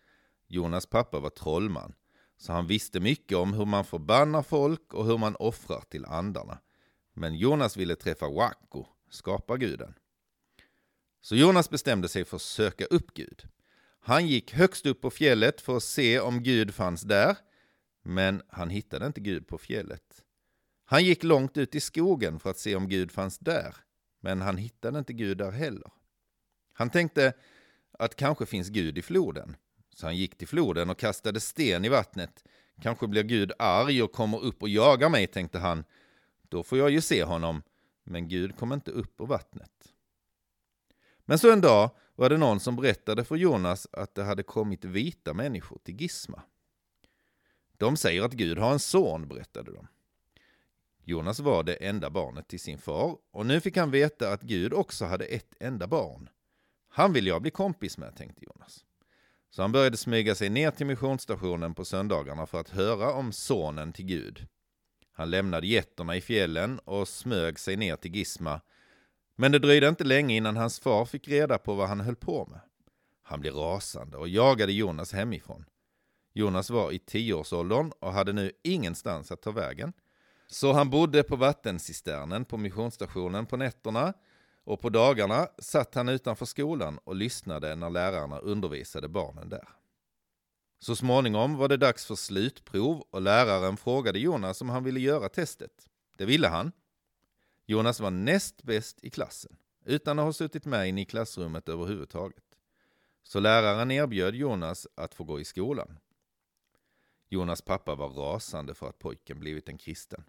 Jonas 0.49 0.87
pappa 0.87 1.21
var 1.21 1.31
trollman, 1.31 1.95
så 2.37 2.53
han 2.53 2.67
visste 2.67 3.01
mycket 3.01 3.39
om 3.39 3.55
hur 3.55 3.65
man 3.65 3.85
förbannar 3.85 4.43
folk 4.43 4.95
och 4.95 5.07
hur 5.07 5.19
man 5.19 5.37
offrar 5.37 5.81
till 5.81 6.05
andarna. 6.05 6.59
Men 7.15 7.35
Jonas 7.35 7.77
ville 7.77 7.97
träffa 7.97 8.29
Wacko, 8.29 8.87
skaparguden. 9.11 9.95
Så 11.21 11.37
Jonas 11.37 11.71
bestämde 11.71 12.09
sig 12.09 12.25
för 12.25 12.37
att 12.37 12.43
söka 12.43 12.85
upp 12.85 13.15
Gud. 13.15 13.43
Han 14.01 14.27
gick 14.27 14.55
högst 14.55 14.87
upp 14.87 15.01
på 15.01 15.11
fjället 15.11 15.61
för 15.61 15.77
att 15.77 15.83
se 15.83 16.21
om 16.21 16.43
Gud 16.43 16.75
fanns 16.75 17.03
där, 17.03 17.37
men 18.03 18.43
han 18.49 18.71
hittade 18.71 19.07
inte 19.07 19.21
Gud 19.21 19.49
på 19.49 19.59
fjället. 19.59 20.23
Han 20.85 21.05
gick 21.05 21.23
långt 21.23 21.57
ut 21.57 21.75
i 21.75 21.81
skogen 21.81 22.41
för 22.41 22.51
att 22.51 22.59
se 22.59 22.77
om 22.77 22.89
Gud 22.89 23.13
fanns 23.13 23.39
där, 23.39 23.77
men 24.21 24.41
han 24.41 24.57
hittade 24.57 24.99
inte 24.99 25.13
Gud 25.13 25.39
där 25.39 25.51
heller. 25.51 25.91
Han 26.73 26.91
tänkte 26.91 27.33
att 27.99 28.17
kanske 28.17 28.47
finns 28.47 28.69
Gud 28.69 28.99
i 28.99 29.03
floden, 29.03 29.57
så 29.95 30.07
han 30.07 30.17
gick 30.17 30.39
till 30.39 30.49
floden 30.49 30.91
och 30.91 30.99
kastade 30.99 31.41
sten 31.41 31.85
i 31.85 31.89
vattnet. 31.89 32.45
Kanske 32.83 33.07
blir 33.07 33.23
Gud 33.23 33.53
arg 33.59 34.03
och 34.03 34.13
kommer 34.13 34.45
upp 34.45 34.63
och 34.63 34.69
jagar 34.69 35.09
mig, 35.09 35.27
tänkte 35.27 35.59
han. 35.59 35.85
Då 36.49 36.63
får 36.63 36.79
jag 36.79 36.91
ju 36.91 37.01
se 37.01 37.25
honom, 37.25 37.63
men 38.05 38.29
Gud 38.29 38.57
kom 38.57 38.73
inte 38.73 38.91
upp 38.91 39.21
ur 39.21 39.27
vattnet. 39.27 39.93
Men 41.25 41.39
så 41.39 41.53
en 41.53 41.61
dag 41.61 41.91
var 42.15 42.31
det 42.31 42.39
någon 42.39 42.61
som 42.61 42.77
berättade 42.77 43.25
för 43.25 43.37
Jonas 43.37 43.89
att 43.93 44.15
det 44.15 44.25
hade 44.25 44.43
kommit 44.43 44.85
vita 44.85 45.35
människor 45.35 45.79
till 45.79 46.01
Gisma. 46.01 46.43
De 47.77 47.97
säger 47.97 48.23
att 48.23 48.33
Gud 48.33 48.59
har 48.59 48.73
en 48.73 48.79
son, 48.79 49.29
berättade 49.29 49.73
de. 49.73 49.89
Jonas 51.05 51.41
var 51.41 51.63
det 51.63 51.75
enda 51.75 52.11
barnet 52.11 52.49
till 52.49 52.61
sin 52.61 52.79
far 52.79 53.17
och 53.31 53.47
nu 53.47 53.61
fick 53.61 53.77
han 53.77 53.91
veta 53.91 54.33
att 54.33 54.43
Gud 54.43 54.73
också 54.73 55.05
hade 55.05 55.25
ett 55.25 55.55
enda 55.61 55.87
barn. 55.87 56.29
Han 56.89 57.13
vill 57.13 57.27
jag 57.27 57.43
bli 57.43 57.51
kompis 57.51 57.99
med, 57.99 58.17
tänkte 58.17 58.45
Jonas. 58.45 58.85
Så 59.51 59.63
han 59.63 59.73
började 59.73 59.97
smyga 59.97 60.35
sig 60.35 60.51
ner 60.51 60.71
till 60.71 60.87
missionsstationen 60.87 61.75
på 61.75 61.85
söndagarna 61.85 62.47
för 62.47 62.61
att 62.61 62.69
höra 62.69 63.13
om 63.13 63.33
sonen 63.33 63.93
till 63.93 64.05
Gud. 64.05 64.47
Han 65.13 65.31
lämnade 65.31 65.67
getterna 65.67 66.17
i 66.17 66.21
fjällen 66.21 66.79
och 66.79 67.09
smög 67.09 67.59
sig 67.59 67.77
ner 67.77 67.97
till 67.97 68.15
Gisma. 68.17 68.61
Men 69.37 69.53
det 69.53 69.59
dröjde 69.59 69.89
inte 69.89 70.05
länge 70.05 70.37
innan 70.37 70.57
hans 70.57 70.81
far 70.81 71.05
fick 71.05 71.29
reda 71.29 71.59
på 71.59 71.75
vad 71.75 71.89
han 71.89 72.01
höll 72.01 72.17
på 72.17 72.47
med. 72.51 72.61
Han 73.23 73.41
blev 73.41 73.55
rasande 73.55 74.17
och 74.17 74.29
jagade 74.29 74.73
Jonas 74.73 75.13
hemifrån. 75.13 75.65
Jonas 76.33 76.71
var 76.71 76.93
i 76.93 76.99
tioårsåldern 76.99 77.93
och 77.99 78.13
hade 78.13 78.33
nu 78.33 78.53
ingenstans 78.63 79.33
att 79.33 79.43
ta 79.43 79.51
vägen. 79.51 79.93
Så 80.53 80.73
han 80.73 80.91
bodde 80.91 81.23
på 81.23 81.37
vattencisternen 81.37 82.45
på 82.45 82.57
missionsstationen 82.57 83.47
på 83.47 83.57
nätterna 83.57 84.15
och 84.65 84.81
på 84.81 84.89
dagarna 84.89 85.49
satt 85.59 85.95
han 85.95 86.09
utanför 86.09 86.47
skolan 86.47 86.99
och 87.05 87.15
lyssnade 87.15 87.77
när 87.77 87.91
lärarna 87.91 88.39
undervisade 88.39 89.09
barnen 89.09 89.49
där. 89.49 89.69
Så 90.79 90.97
småningom 90.97 91.57
var 91.57 91.69
det 91.69 91.77
dags 91.77 92.07
för 92.07 92.15
slutprov 92.15 93.05
och 93.11 93.23
läraren 93.23 93.77
frågade 93.77 94.19
Jonas 94.19 94.61
om 94.61 94.69
han 94.69 94.85
ville 94.85 95.01
göra 95.01 95.29
testet. 95.29 95.89
Det 96.17 96.25
ville 96.25 96.49
han. 96.49 96.73
Jonas 97.67 98.01
var 98.01 98.11
näst 98.11 98.63
bäst 98.63 99.05
i 99.05 99.11
klassen, 99.11 99.57
utan 99.85 100.19
att 100.19 100.25
ha 100.25 100.33
suttit 100.33 100.65
med 100.65 100.89
inne 100.89 101.03
i 101.03 101.05
klassrummet 101.05 101.69
överhuvudtaget. 101.69 102.45
Så 103.23 103.41
läraren 103.41 103.91
erbjöd 103.91 104.35
Jonas 104.35 104.87
att 104.95 105.15
få 105.15 105.25
gå 105.25 105.41
i 105.41 105.45
skolan. 105.45 105.99
Jonas 107.29 107.63
pappa 107.63 107.95
var 107.95 108.09
rasande 108.09 108.75
för 108.75 108.89
att 108.89 108.99
pojken 108.99 109.41
blivit 109.41 109.69
en 109.69 109.79
kristen. 109.79 110.25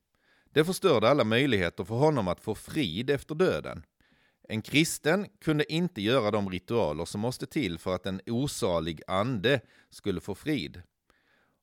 Det 0.53 0.65
förstörde 0.65 1.09
alla 1.09 1.23
möjligheter 1.23 1.83
för 1.83 1.95
honom 1.95 2.27
att 2.27 2.41
få 2.41 2.55
frid 2.55 3.09
efter 3.09 3.35
döden. 3.35 3.85
En 4.49 4.61
kristen 4.61 5.27
kunde 5.41 5.73
inte 5.73 6.01
göra 6.01 6.31
de 6.31 6.49
ritualer 6.49 7.05
som 7.05 7.21
måste 7.21 7.45
till 7.45 7.77
för 7.77 7.95
att 7.95 8.05
en 8.05 8.21
osalig 8.25 9.01
ande 9.07 9.61
skulle 9.89 10.21
få 10.21 10.35
frid. 10.35 10.81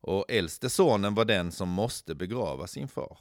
Och 0.01 0.25
äldste 0.29 0.71
sonen 0.71 1.15
var 1.15 1.25
den 1.25 1.53
som 1.53 1.69
måste 1.69 2.15
begrava 2.15 2.67
sin 2.67 2.89
far. 2.89 3.19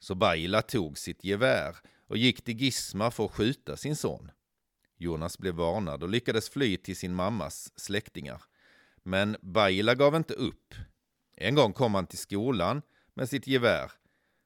Så 0.00 0.14
Baila 0.14 0.62
tog 0.62 0.98
sitt 0.98 1.24
gevär 1.24 1.76
och 2.08 2.16
gick 2.16 2.44
till 2.44 2.60
Gisma 2.60 3.10
för 3.10 3.24
att 3.24 3.30
skjuta 3.30 3.76
sin 3.76 3.96
son. 3.96 4.30
Jonas 4.96 5.38
blev 5.38 5.54
varnad 5.54 6.02
och 6.02 6.08
lyckades 6.08 6.50
fly 6.50 6.76
till 6.76 6.96
sin 6.96 7.14
mammas 7.14 7.72
släktingar. 7.76 8.42
Men 9.02 9.36
Baila 9.42 9.94
gav 9.94 10.14
inte 10.14 10.34
upp. 10.34 10.74
En 11.36 11.54
gång 11.54 11.72
kom 11.72 11.94
han 11.94 12.06
till 12.06 12.18
skolan 12.18 12.82
med 13.14 13.28
sitt 13.28 13.46
gevär 13.46 13.90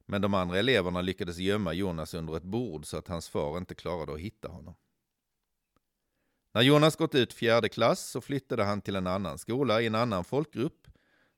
men 0.06 0.22
de 0.22 0.34
andra 0.34 0.58
eleverna 0.58 1.00
lyckades 1.00 1.38
gömma 1.38 1.72
Jonas 1.72 2.14
under 2.14 2.36
ett 2.36 2.42
bord 2.42 2.86
så 2.86 2.96
att 2.96 3.08
hans 3.08 3.28
far 3.28 3.58
inte 3.58 3.74
klarade 3.74 4.12
att 4.12 4.20
hitta 4.20 4.48
honom. 4.48 4.74
När 6.52 6.62
Jonas 6.62 6.96
gått 6.96 7.14
ut 7.14 7.32
fjärde 7.32 7.68
klass 7.68 8.10
så 8.10 8.20
flyttade 8.20 8.64
han 8.64 8.80
till 8.80 8.96
en 8.96 9.06
annan 9.06 9.38
skola 9.38 9.80
i 9.80 9.86
en 9.86 9.94
annan 9.94 10.24
folkgrupp, 10.24 10.88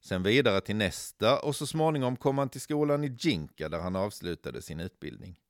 sen 0.00 0.23
vidare 0.23 0.61
till 0.61 0.76
nästa 0.76 1.40
och 1.40 1.56
så 1.56 1.66
småningom 1.66 2.16
kom 2.16 2.38
han 2.38 2.49
till 2.49 2.61
skolan 2.61 3.04
i 3.04 3.16
Jinka 3.18 3.68
där 3.68 3.80
han 3.80 3.96
avslutade 3.96 4.62
sin 4.62 4.80
utbildning. 4.80 5.40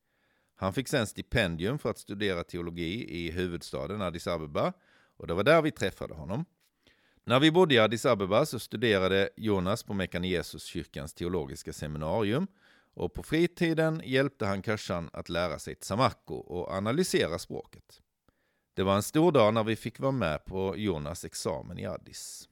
Han 0.55 0.73
fick 0.73 0.89
sen 0.89 1.07
stipendium 1.07 1.79
för 1.79 1.91
att 1.91 1.99
studera 1.99 2.45
teologi 2.45 3.25
i 3.25 3.31
huvudstaden 3.31 4.03
Addis 4.03 4.27
Abeba 4.27 4.73
och 5.17 5.27
det 5.27 5.35
var 5.35 5.45
där 5.45 5.63
vi 5.63 5.71
träffade 5.71 6.15
honom. 6.15 6.45
När 7.25 7.41
vi 7.41 7.51
bodde 7.51 7.75
i 7.75 7.79
Addis 7.79 8.07
Abeba 8.07 8.47
så 8.47 8.59
studerade 8.59 9.31
Jonas 9.37 9.83
på 9.83 9.95
Mekane 9.95 10.43
kyrkans 10.45 11.15
teologiska 11.15 11.73
seminarium 11.73 12.47
och 12.97 13.15
på 13.15 13.23
fritiden 13.23 14.03
hjälpte 14.05 14.47
han 14.47 14.63
Kashan 14.63 15.11
att 15.13 15.29
lära 15.29 15.59
sig 15.59 15.75
tsamakko 15.75 16.35
och 16.35 16.71
analysera 16.71 17.39
språket. 17.39 18.03
Det 18.75 18.83
var 18.83 18.97
en 18.97 19.03
stor 19.03 19.33
dag 19.33 19.55
när 19.55 19.65
vi 19.65 19.77
fick 19.77 20.01
vara 20.01 20.13
med 20.13 20.45
på 20.45 20.77
Jonas 20.77 21.25
examen 21.25 21.79
i 21.79 21.87
Addis. 21.87 22.49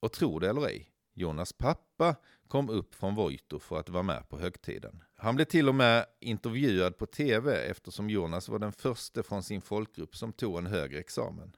Och 0.00 0.12
tro 0.12 0.38
det 0.38 0.48
eller 0.48 0.66
ej, 0.66 0.90
Jonas 1.14 1.52
pappa 1.52 2.16
kom 2.48 2.70
upp 2.70 2.94
från 2.94 3.14
Vojto 3.14 3.58
för 3.58 3.78
att 3.78 3.88
vara 3.88 4.02
med 4.02 4.28
på 4.28 4.38
högtiden. 4.38 5.04
Han 5.14 5.36
blev 5.36 5.44
till 5.44 5.68
och 5.68 5.74
med 5.74 6.06
intervjuad 6.20 6.98
på 6.98 7.06
tv 7.06 7.66
eftersom 7.70 8.10
Jonas 8.10 8.48
var 8.48 8.58
den 8.58 8.72
första 8.72 9.22
från 9.22 9.42
sin 9.42 9.60
folkgrupp 9.60 10.16
som 10.16 10.32
tog 10.32 10.58
en 10.58 10.66
högre 10.66 10.98
examen. 10.98 11.56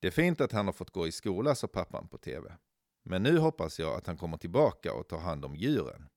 Det 0.00 0.06
är 0.06 0.10
fint 0.10 0.40
att 0.40 0.52
han 0.52 0.66
har 0.66 0.72
fått 0.72 0.90
gå 0.90 1.06
i 1.06 1.12
skola, 1.12 1.54
sa 1.54 1.66
pappan 1.66 2.08
på 2.08 2.18
tv. 2.18 2.56
Men 3.02 3.22
nu 3.22 3.38
hoppas 3.38 3.78
jag 3.78 3.94
att 3.94 4.06
han 4.06 4.16
kommer 4.16 4.36
tillbaka 4.36 4.92
och 4.92 5.08
tar 5.08 5.18
hand 5.18 5.44
om 5.44 5.56
djuren. 5.56 6.08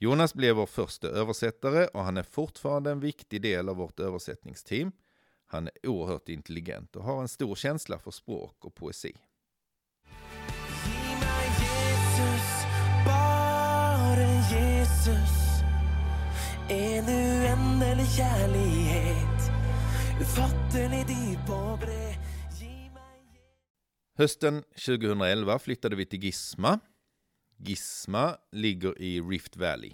Jonas 0.00 0.34
blev 0.34 0.56
vår 0.56 0.66
första 0.66 1.08
översättare 1.08 1.86
och 1.86 2.00
han 2.00 2.16
är 2.16 2.22
fortfarande 2.22 2.90
en 2.90 3.00
viktig 3.00 3.42
del 3.42 3.68
av 3.68 3.76
vårt 3.76 4.00
översättningsteam. 4.00 4.92
Han 5.46 5.66
är 5.66 5.88
oerhört 5.88 6.28
intelligent 6.28 6.96
och 6.96 7.04
har 7.04 7.20
en 7.20 7.28
stor 7.28 7.54
känsla 7.54 7.98
för 7.98 8.10
språk 8.10 8.64
och 8.64 8.74
poesi. 8.74 9.16
Jesus, 11.60 12.64
bara 13.06 14.32
Jesus 14.50 15.62
En 16.68 17.04
uendelig 17.08 18.08
kärlighet 18.08 19.50
Ufattelig 20.20 21.06
dyp 21.06 21.50
och 21.50 21.78
bred 21.78 22.08
Hösten 24.18 24.62
2011 24.86 25.58
flyttade 25.58 25.96
vi 25.96 26.06
till 26.06 26.24
Gisma. 26.24 26.80
Gisma 27.60 28.36
ligger 28.52 29.02
i 29.02 29.20
Rift 29.20 29.56
Valley. 29.56 29.92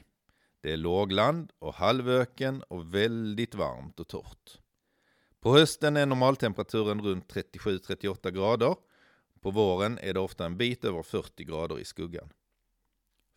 Det 0.60 0.72
är 0.72 0.76
lågland 0.76 1.52
och 1.58 1.74
halvöken 1.74 2.62
och 2.62 2.94
väldigt 2.94 3.54
varmt 3.54 4.00
och 4.00 4.08
torrt. 4.08 4.58
På 5.40 5.52
hösten 5.52 5.96
är 5.96 6.06
normaltemperaturen 6.06 7.02
runt 7.02 7.34
37-38 7.34 8.30
grader. 8.30 8.76
På 9.40 9.50
våren 9.50 9.98
är 9.98 10.14
det 10.14 10.20
ofta 10.20 10.46
en 10.46 10.56
bit 10.56 10.84
över 10.84 11.02
40 11.02 11.44
grader 11.44 11.78
i 11.78 11.84
skuggan. 11.84 12.28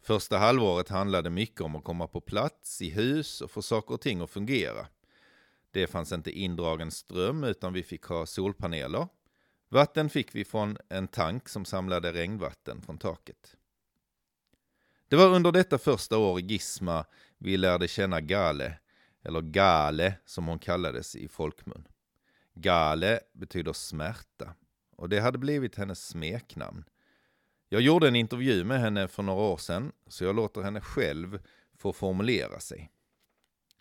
Första 0.01 0.37
halvåret 0.37 0.89
handlade 0.89 1.29
mycket 1.29 1.61
om 1.61 1.75
att 1.75 1.83
komma 1.83 2.07
på 2.07 2.21
plats 2.21 2.81
i 2.81 2.89
hus 2.89 3.41
och 3.41 3.51
få 3.51 3.61
saker 3.61 3.93
och 3.93 4.01
ting 4.01 4.21
att 4.21 4.29
fungera. 4.29 4.87
Det 5.71 5.87
fanns 5.87 6.11
inte 6.11 6.31
indragen 6.31 6.91
ström 6.91 7.43
utan 7.43 7.73
vi 7.73 7.83
fick 7.83 8.03
ha 8.03 8.25
solpaneler. 8.25 9.07
Vatten 9.69 10.09
fick 10.09 10.35
vi 10.35 10.45
från 10.45 10.77
en 10.89 11.07
tank 11.07 11.49
som 11.49 11.65
samlade 11.65 12.13
regnvatten 12.13 12.81
från 12.81 12.97
taket. 12.97 13.57
Det 15.09 15.15
var 15.15 15.35
under 15.35 15.51
detta 15.51 15.77
första 15.77 16.17
år 16.17 16.39
i 16.39 16.43
Gisma 16.43 17.05
vi 17.37 17.57
lärde 17.57 17.87
känna 17.87 18.21
Gale, 18.21 18.77
eller 19.23 19.41
Gale 19.41 20.13
som 20.25 20.47
hon 20.47 20.59
kallades 20.59 21.15
i 21.15 21.27
folkmun. 21.27 21.87
Gale 22.53 23.19
betyder 23.33 23.73
smärta 23.73 24.53
och 24.95 25.09
det 25.09 25.19
hade 25.19 25.37
blivit 25.37 25.75
hennes 25.75 26.07
smeknamn. 26.07 26.83
Jag 27.69 27.81
gjorde 27.81 28.07
en 28.07 28.15
intervju 28.15 28.63
med 28.63 28.79
henne 28.79 29.07
för 29.07 29.23
några 29.23 29.41
år 29.41 29.57
sedan 29.57 29.91
så 30.07 30.23
jag 30.23 30.35
låter 30.35 30.61
henne 30.61 30.81
själv 30.81 31.39
få 31.77 31.93
formulera 31.93 32.59
sig. 32.59 32.91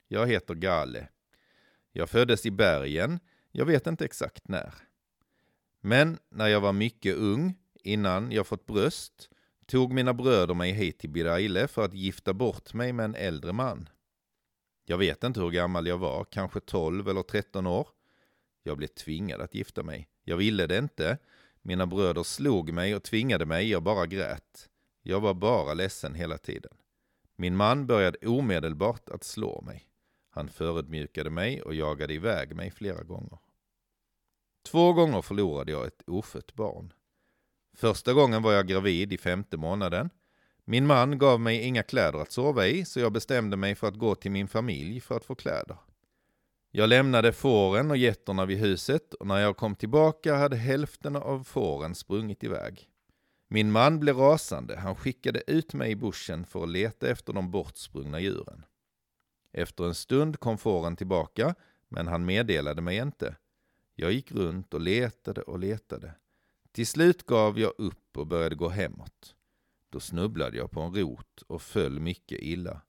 Jag 0.09 0.26
heter 0.26 0.54
Gale. 0.54 1.09
Jag 1.92 2.11
föddes 2.11 2.47
i 2.47 2.50
bergen, 2.50 3.21
jag 3.52 3.64
vet 3.64 3.87
inte 3.87 4.04
exakt 4.04 4.49
när. 4.49 4.75
Men 5.80 6.18
när 6.30 6.47
jag 6.47 6.61
var 6.61 6.73
mycket 6.73 7.16
ung, 7.16 7.54
innan 7.83 8.33
jag 8.33 8.47
fått 8.47 8.66
bröst, 8.66 9.30
tog 9.66 9.92
mina 9.92 10.14
bröder 10.14 10.54
mig 10.54 10.73
hit 10.73 10.99
till 10.99 11.11
Biraile 11.11 11.68
för 11.68 11.85
att 11.85 11.94
gifta 11.94 12.35
bort 12.35 12.75
mig 12.75 12.92
med 12.92 13.04
en 13.04 13.14
äldre 13.14 13.52
man. 13.52 13.88
Jag 14.85 14.99
vet 14.99 15.25
inte 15.25 15.40
hur 15.40 15.50
gammal 15.50 15.87
jag 15.87 15.99
var, 15.99 16.25
kanske 16.25 16.61
12 16.61 17.08
eller 17.08 17.23
13 17.23 17.66
år. 17.66 17.88
Jag 18.62 18.76
blev 18.76 18.87
tvingad 18.87 19.40
att 19.40 19.54
gifta 19.54 19.82
mig. 19.82 20.08
Jag 20.25 20.37
ville 20.37 20.66
det 20.66 20.78
inte. 20.78 21.18
Mina 21.62 21.87
bröder 21.87 22.23
slog 22.23 22.73
mig 22.73 22.94
och 22.94 23.02
tvingade 23.02 23.46
mig, 23.46 23.70
jag 23.70 23.82
bara 23.82 24.06
grät. 24.06 24.68
Jag 25.02 25.20
var 25.20 25.35
bara 25.35 25.75
ledsen 25.75 26.14
hela 26.14 26.38
tiden. 26.38 26.73
Min 27.37 27.56
man 27.56 27.87
började 27.87 28.26
omedelbart 28.26 29.08
att 29.08 29.25
slå 29.25 29.61
mig. 29.61 29.88
Han 30.30 30.49
förödmjukade 30.49 31.30
mig 31.30 31.62
och 31.62 31.75
jagade 31.75 32.14
iväg 32.14 32.56
mig 32.56 32.70
flera 32.70 33.02
gånger. 33.02 33.38
Två 34.66 34.92
gånger 34.92 35.23
förlorade 35.23 35.73
jag 35.73 35.87
ett 35.87 36.02
ofött 36.06 36.54
barn. 36.54 36.92
Första 37.76 38.12
gången 38.12 38.42
var 38.42 38.52
jag 38.52 38.66
gravid 38.66 39.12
i 39.12 39.18
femte 39.18 39.56
månaden. 39.56 40.11
Min 40.64 40.87
man 40.87 41.18
gav 41.18 41.40
mig 41.40 41.62
inga 41.62 41.83
kläder 41.83 42.18
att 42.18 42.33
sova 42.33 42.66
i, 42.66 42.85
så 42.85 43.00
jag 43.00 43.12
bestämde 43.12 43.56
mig 43.56 43.75
för 43.75 43.88
att 43.88 43.99
gå 43.99 44.14
till 44.14 44.30
min 44.30 44.49
familj 44.49 45.00
för 45.00 45.16
att 45.16 45.25
få 45.25 45.35
kläder. 45.35 45.76
Jag 46.71 46.88
lämnade 46.88 47.33
fåren 47.33 47.90
och 47.90 47.97
getterna 47.97 48.47
vid 48.47 48.59
huset 48.59 49.14
och 49.14 49.26
när 49.26 49.38
jag 49.38 49.56
kom 49.56 49.75
tillbaka 49.75 50.37
hade 50.37 50.56
hälften 50.56 51.16
av 51.16 51.45
fåren 51.45 51.95
sprungit 51.95 52.45
iväg. 52.45 52.88
Min 53.49 53.73
man 53.73 54.00
blev 54.00 54.16
rasande, 54.16 54.76
han 54.76 54.97
skickade 54.97 55.42
ut 55.47 55.75
mig 55.75 55.91
i 55.91 55.97
buschen 55.97 56.47
för 56.47 56.62
att 56.62 56.69
leta 56.69 57.08
efter 57.08 57.32
de 57.32 57.50
bortsprungna 57.50 58.21
djuren. 58.21 58.65
Efter 59.52 59.84
en 59.84 59.95
stund 59.95 60.41
kom 60.41 60.58
fåren 60.58 60.97
tillbaka, 60.97 61.54
men 61.89 62.06
han 62.06 62.25
meddelade 62.25 62.82
mig 62.82 62.97
inte. 62.97 63.36
Jag 63.95 64.12
gick 64.12 64.32
runt 64.32 64.75
och 64.75 64.80
letade 64.80 65.43
och 65.43 65.58
letade. 65.58 66.15
Till 66.76 66.86
slut 66.86 67.26
gav 67.26 67.58
jag 67.58 67.73
upp 67.78 68.17
och 68.17 68.26
började 68.26 68.54
gå 68.54 68.69
hemåt. 68.69 69.34
Då 69.91 70.00
snubblade 70.00 70.56
jag 70.56 70.71
på 70.71 70.80
en 70.80 70.95
rot 70.95 71.43
och 71.47 71.62
föll 71.62 72.00
mycket 72.00 72.39
illa. 72.43 72.82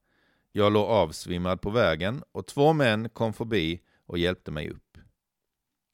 Jag 0.51 0.73
låg 0.73 0.85
avsvimmad 0.85 1.61
på 1.61 1.69
vägen 1.69 2.23
och 2.31 2.47
två 2.47 2.73
män 2.73 3.09
kom 3.09 3.33
förbi 3.33 3.81
och 4.05 4.17
hjälpte 4.17 4.51
mig 4.51 4.69
upp. 4.69 4.97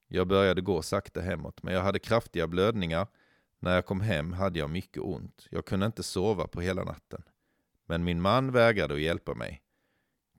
Jag 0.08 0.28
började 0.28 0.62
gå 0.62 0.82
sakta 0.82 1.22
hemåt, 1.22 1.64
men 1.64 1.74
jag 1.74 1.82
hade 1.82 2.00
kraftiga 2.00 2.48
blödningar. 2.48 3.08
När 3.60 3.76
jag 3.76 3.86
kom 3.86 4.02
hem 4.02 4.34
hade 4.34 4.60
jag 4.60 4.70
mycket 4.70 5.04
ont. 5.04 5.48
Jag 5.50 5.66
kunde 5.66 5.86
inte 5.86 6.04
sova 6.04 6.48
på 6.48 6.62
hela 6.62 6.84
natten. 6.84 7.24
Men 7.86 8.04
min 8.04 8.22
man 8.22 8.52
vägrade 8.52 8.94
att 8.94 9.02
hjälpa 9.02 9.34
mig. 9.34 9.62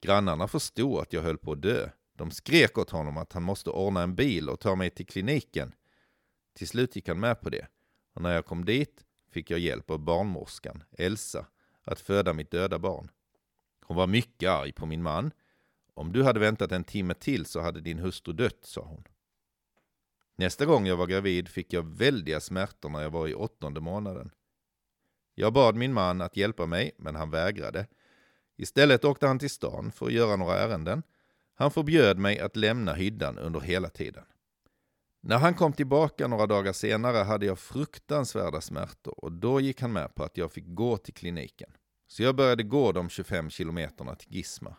Grannarna 0.00 0.48
förstod 0.48 1.00
att 1.00 1.12
jag 1.12 1.22
höll 1.22 1.38
på 1.38 1.52
att 1.52 1.62
dö. 1.62 1.88
De 2.16 2.30
skrek 2.30 2.78
åt 2.78 2.90
honom 2.90 3.16
att 3.16 3.32
han 3.32 3.42
måste 3.42 3.70
ordna 3.70 4.02
en 4.02 4.14
bil 4.14 4.48
och 4.48 4.60
ta 4.60 4.74
mig 4.74 4.90
till 4.90 5.06
kliniken. 5.06 5.72
Till 6.54 6.68
slut 6.68 6.96
gick 6.96 7.08
han 7.08 7.20
med 7.20 7.40
på 7.40 7.50
det. 7.50 7.66
Och 8.14 8.22
när 8.22 8.34
jag 8.34 8.46
kom 8.46 8.64
dit 8.64 9.04
fick 9.30 9.50
jag 9.50 9.60
hjälp 9.60 9.90
av 9.90 9.98
barnmorskan, 9.98 10.82
Elsa, 10.98 11.46
att 11.84 12.00
föda 12.00 12.32
mitt 12.32 12.50
döda 12.50 12.78
barn. 12.78 13.10
Hon 13.86 13.96
var 13.96 14.06
mycket 14.06 14.50
arg 14.50 14.72
på 14.72 14.86
min 14.86 15.02
man. 15.02 15.30
Om 15.94 16.12
du 16.12 16.22
hade 16.22 16.40
väntat 16.40 16.72
en 16.72 16.84
timme 16.84 17.14
till 17.14 17.46
så 17.46 17.60
hade 17.60 17.80
din 17.80 17.98
hustru 17.98 18.32
dött, 18.32 18.58
sa 18.62 18.82
hon. 18.82 19.04
Nästa 20.36 20.66
gång 20.66 20.86
jag 20.86 20.96
var 20.96 21.06
gravid 21.06 21.48
fick 21.48 21.72
jag 21.72 21.96
väldiga 21.96 22.40
smärtor 22.40 22.88
när 22.88 23.02
jag 23.02 23.10
var 23.10 23.28
i 23.28 23.34
åttonde 23.34 23.80
månaden. 23.80 24.30
Jag 25.34 25.52
bad 25.52 25.76
min 25.76 25.92
man 25.92 26.20
att 26.20 26.36
hjälpa 26.36 26.66
mig, 26.66 26.92
men 26.96 27.14
han 27.14 27.30
vägrade. 27.30 27.86
Istället 28.56 29.04
åkte 29.04 29.26
han 29.26 29.38
till 29.38 29.50
stan 29.50 29.92
för 29.92 30.06
att 30.06 30.12
göra 30.12 30.36
några 30.36 30.58
ärenden. 30.58 31.02
Han 31.54 31.70
förbjöd 31.70 32.18
mig 32.18 32.40
att 32.40 32.56
lämna 32.56 32.94
hyddan 32.94 33.38
under 33.38 33.60
hela 33.60 33.88
tiden. 33.88 34.24
När 35.26 35.38
han 35.38 35.54
kom 35.54 35.72
tillbaka 35.72 36.28
några 36.28 36.46
dagar 36.46 36.72
senare 36.72 37.16
hade 37.16 37.46
jag 37.46 37.58
fruktansvärda 37.58 38.60
smärtor 38.60 39.24
och 39.24 39.32
då 39.32 39.60
gick 39.60 39.80
han 39.80 39.92
med 39.92 40.14
på 40.14 40.24
att 40.24 40.36
jag 40.36 40.52
fick 40.52 40.64
gå 40.66 40.96
till 40.96 41.14
kliniken. 41.14 41.70
Så 42.06 42.22
jag 42.22 42.36
började 42.36 42.62
gå 42.62 42.92
de 42.92 43.08
25 43.08 43.50
kilometerna 43.50 44.14
till 44.14 44.32
Gisma. 44.32 44.76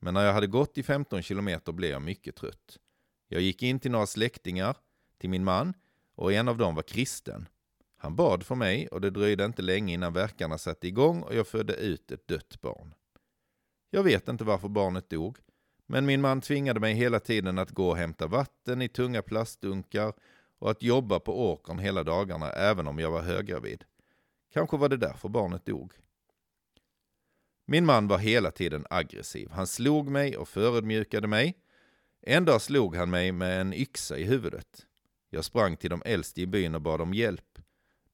Men 0.00 0.14
när 0.14 0.24
jag 0.24 0.32
hade 0.32 0.46
gått 0.46 0.78
i 0.78 0.82
15 0.82 1.22
kilometer 1.22 1.72
blev 1.72 1.90
jag 1.90 2.02
mycket 2.02 2.36
trött. 2.36 2.78
Jag 3.28 3.40
gick 3.40 3.62
in 3.62 3.80
till 3.80 3.90
några 3.90 4.06
släktingar, 4.06 4.76
till 5.18 5.30
min 5.30 5.44
man, 5.44 5.74
och 6.14 6.32
en 6.32 6.48
av 6.48 6.58
dem 6.58 6.74
var 6.74 6.82
kristen. 6.82 7.48
Han 7.96 8.16
bad 8.16 8.42
för 8.42 8.54
mig 8.54 8.88
och 8.88 9.00
det 9.00 9.10
dröjde 9.10 9.44
inte 9.44 9.62
länge 9.62 9.94
innan 9.94 10.12
verkarna 10.12 10.58
satte 10.58 10.88
igång 10.88 11.22
och 11.22 11.34
jag 11.34 11.46
födde 11.46 11.74
ut 11.74 12.10
ett 12.10 12.28
dött 12.28 12.60
barn. 12.60 12.94
Jag 13.90 14.02
vet 14.02 14.28
inte 14.28 14.44
varför 14.44 14.68
barnet 14.68 15.10
dog, 15.10 15.38
men 15.86 16.06
min 16.06 16.20
man 16.20 16.40
tvingade 16.40 16.80
mig 16.80 16.94
hela 16.94 17.20
tiden 17.20 17.58
att 17.58 17.70
gå 17.70 17.88
och 17.88 17.96
hämta 17.96 18.26
vatten 18.26 18.82
i 18.82 18.88
tunga 18.88 19.22
plastdunkar 19.22 20.12
och 20.58 20.70
att 20.70 20.82
jobba 20.82 21.20
på 21.20 21.52
åkern 21.52 21.78
hela 21.78 22.02
dagarna 22.04 22.50
även 22.50 22.86
om 22.86 22.98
jag 22.98 23.10
var 23.10 23.22
höggravid. 23.22 23.84
Kanske 24.52 24.76
var 24.76 24.88
det 24.88 24.96
därför 24.96 25.28
barnet 25.28 25.66
dog. 25.66 25.92
Min 27.66 27.86
man 27.86 28.08
var 28.08 28.18
hela 28.18 28.50
tiden 28.50 28.86
aggressiv. 28.90 29.50
Han 29.50 29.66
slog 29.66 30.08
mig 30.08 30.36
och 30.36 30.48
förödmjukade 30.48 31.28
mig. 31.28 31.54
En 32.22 32.44
dag 32.44 32.62
slog 32.62 32.96
han 32.96 33.10
mig 33.10 33.32
med 33.32 33.60
en 33.60 33.72
yxa 33.74 34.18
i 34.18 34.24
huvudet. 34.24 34.86
Jag 35.30 35.44
sprang 35.44 35.76
till 35.76 35.90
de 35.90 36.02
äldste 36.04 36.40
i 36.40 36.46
byn 36.46 36.74
och 36.74 36.82
bad 36.82 37.00
om 37.00 37.14
hjälp. 37.14 37.58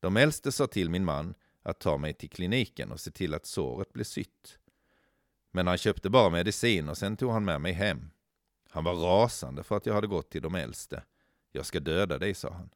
De 0.00 0.16
äldste 0.16 0.52
sa 0.52 0.66
till 0.66 0.90
min 0.90 1.04
man 1.04 1.34
att 1.62 1.80
ta 1.80 1.98
mig 1.98 2.12
till 2.12 2.30
kliniken 2.30 2.92
och 2.92 3.00
se 3.00 3.10
till 3.10 3.34
att 3.34 3.46
såret 3.46 3.92
blev 3.92 4.04
sytt. 4.04 4.58
Men 5.52 5.66
han 5.66 5.78
köpte 5.78 6.10
bara 6.10 6.30
medicin 6.30 6.88
och 6.88 6.98
sen 6.98 7.16
tog 7.16 7.30
han 7.30 7.44
med 7.44 7.60
mig 7.60 7.72
hem. 7.72 8.10
Han 8.70 8.84
var 8.84 8.94
rasande 8.94 9.62
för 9.62 9.76
att 9.76 9.86
jag 9.86 9.94
hade 9.94 10.06
gått 10.06 10.30
till 10.30 10.42
de 10.42 10.54
äldste. 10.54 11.04
Jag 11.52 11.66
ska 11.66 11.80
döda 11.80 12.18
dig, 12.18 12.34
sa 12.34 12.50
han. 12.52 12.70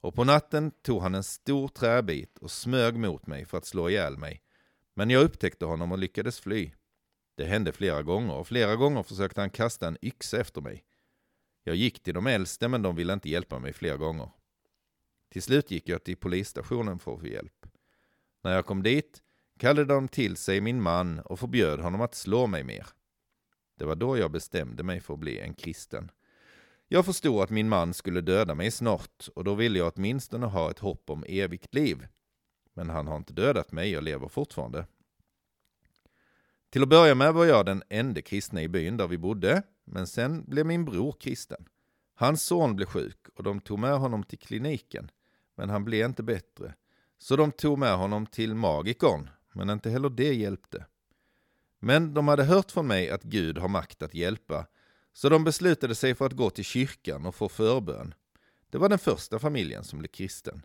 Och 0.00 0.14
på 0.14 0.24
natten 0.24 0.70
tog 0.70 1.02
han 1.02 1.14
en 1.14 1.24
stor 1.24 1.68
träbit 1.68 2.38
och 2.38 2.50
smög 2.50 2.96
mot 2.96 3.26
mig 3.26 3.44
för 3.44 3.58
att 3.58 3.66
slå 3.66 3.90
ihjäl 3.90 4.18
mig. 4.18 4.42
Men 4.94 5.10
jag 5.10 5.22
upptäckte 5.22 5.64
honom 5.64 5.92
och 5.92 5.98
lyckades 5.98 6.40
fly. 6.40 6.72
Det 7.34 7.44
hände 7.44 7.72
flera 7.72 8.02
gånger 8.02 8.34
och 8.34 8.48
flera 8.48 8.76
gånger 8.76 9.02
försökte 9.02 9.40
han 9.40 9.50
kasta 9.50 9.88
en 9.88 9.98
yxa 10.02 10.40
efter 10.40 10.60
mig. 10.60 10.84
Jag 11.64 11.76
gick 11.76 12.02
till 12.02 12.14
de 12.14 12.26
äldste 12.26 12.68
men 12.68 12.82
de 12.82 12.96
ville 12.96 13.12
inte 13.12 13.30
hjälpa 13.30 13.58
mig 13.58 13.72
fler 13.72 13.96
gånger. 13.96 14.30
Till 15.28 15.42
slut 15.42 15.70
gick 15.70 15.88
jag 15.88 16.04
till 16.04 16.16
polisstationen 16.16 16.98
för 16.98 17.14
att 17.14 17.20
få 17.20 17.26
hjälp. 17.26 17.66
När 18.42 18.54
jag 18.54 18.66
kom 18.66 18.82
dit 18.82 19.22
kallade 19.58 19.94
de 19.94 20.08
till 20.08 20.36
sig 20.36 20.60
min 20.60 20.82
man 20.82 21.18
och 21.18 21.38
förbjöd 21.38 21.80
honom 21.80 22.00
att 22.00 22.14
slå 22.14 22.46
mig 22.46 22.64
mer. 22.64 22.86
Det 23.78 23.84
var 23.84 23.96
då 23.96 24.18
jag 24.18 24.30
bestämde 24.30 24.82
mig 24.82 25.00
för 25.00 25.14
att 25.14 25.20
bli 25.20 25.38
en 25.38 25.54
kristen. 25.54 26.10
Jag 26.88 27.04
förstod 27.04 27.42
att 27.42 27.50
min 27.50 27.68
man 27.68 27.94
skulle 27.94 28.20
döda 28.20 28.54
mig 28.54 28.70
snart 28.70 29.28
och 29.34 29.44
då 29.44 29.54
ville 29.54 29.78
jag 29.78 29.92
åtminstone 29.96 30.46
ha 30.46 30.70
ett 30.70 30.78
hopp 30.78 31.10
om 31.10 31.24
evigt 31.28 31.74
liv. 31.74 32.06
Men 32.74 32.90
han 32.90 33.06
har 33.06 33.16
inte 33.16 33.32
dödat 33.32 33.72
mig, 33.72 33.90
jag 33.90 34.04
lever 34.04 34.28
fortfarande. 34.28 34.86
Till 36.70 36.82
att 36.82 36.88
börja 36.88 37.14
med 37.14 37.34
var 37.34 37.44
jag 37.44 37.66
den 37.66 37.82
enda 37.88 38.22
kristna 38.22 38.62
i 38.62 38.68
byn 38.68 38.96
där 38.96 39.08
vi 39.08 39.18
bodde, 39.18 39.62
men 39.84 40.06
sen 40.06 40.44
blev 40.44 40.66
min 40.66 40.84
bror 40.84 41.12
kristen. 41.20 41.68
Hans 42.14 42.42
son 42.42 42.76
blev 42.76 42.86
sjuk 42.86 43.28
och 43.34 43.42
de 43.42 43.60
tog 43.60 43.78
med 43.78 43.98
honom 43.98 44.22
till 44.22 44.38
kliniken, 44.38 45.10
men 45.56 45.70
han 45.70 45.84
blev 45.84 46.06
inte 46.06 46.22
bättre. 46.22 46.74
Så 47.18 47.36
de 47.36 47.52
tog 47.52 47.78
med 47.78 47.96
honom 47.96 48.26
till 48.26 48.54
magikern, 48.54 49.30
men 49.52 49.70
inte 49.70 49.90
heller 49.90 50.10
det 50.10 50.34
hjälpte. 50.34 50.86
Men 51.78 52.14
de 52.14 52.28
hade 52.28 52.44
hört 52.44 52.70
från 52.70 52.86
mig 52.86 53.10
att 53.10 53.22
Gud 53.22 53.58
har 53.58 53.68
makt 53.68 54.02
att 54.02 54.14
hjälpa, 54.14 54.66
så 55.12 55.28
de 55.28 55.44
beslutade 55.44 55.94
sig 55.94 56.14
för 56.14 56.26
att 56.26 56.32
gå 56.32 56.50
till 56.50 56.64
kyrkan 56.64 57.26
och 57.26 57.34
få 57.34 57.48
förbön. 57.48 58.14
Det 58.70 58.78
var 58.78 58.88
den 58.88 58.98
första 58.98 59.38
familjen 59.38 59.84
som 59.84 59.98
blev 59.98 60.08
kristen. 60.08 60.62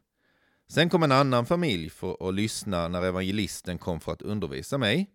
Sen 0.67 0.89
kom 0.89 1.03
en 1.03 1.11
annan 1.11 1.45
familj 1.45 1.89
för 1.89 2.29
att 2.29 2.33
lyssna 2.33 2.87
när 2.87 3.03
evangelisten 3.03 3.77
kom 3.77 3.99
för 3.99 4.11
att 4.11 4.21
undervisa 4.21 4.77
mig. 4.77 5.09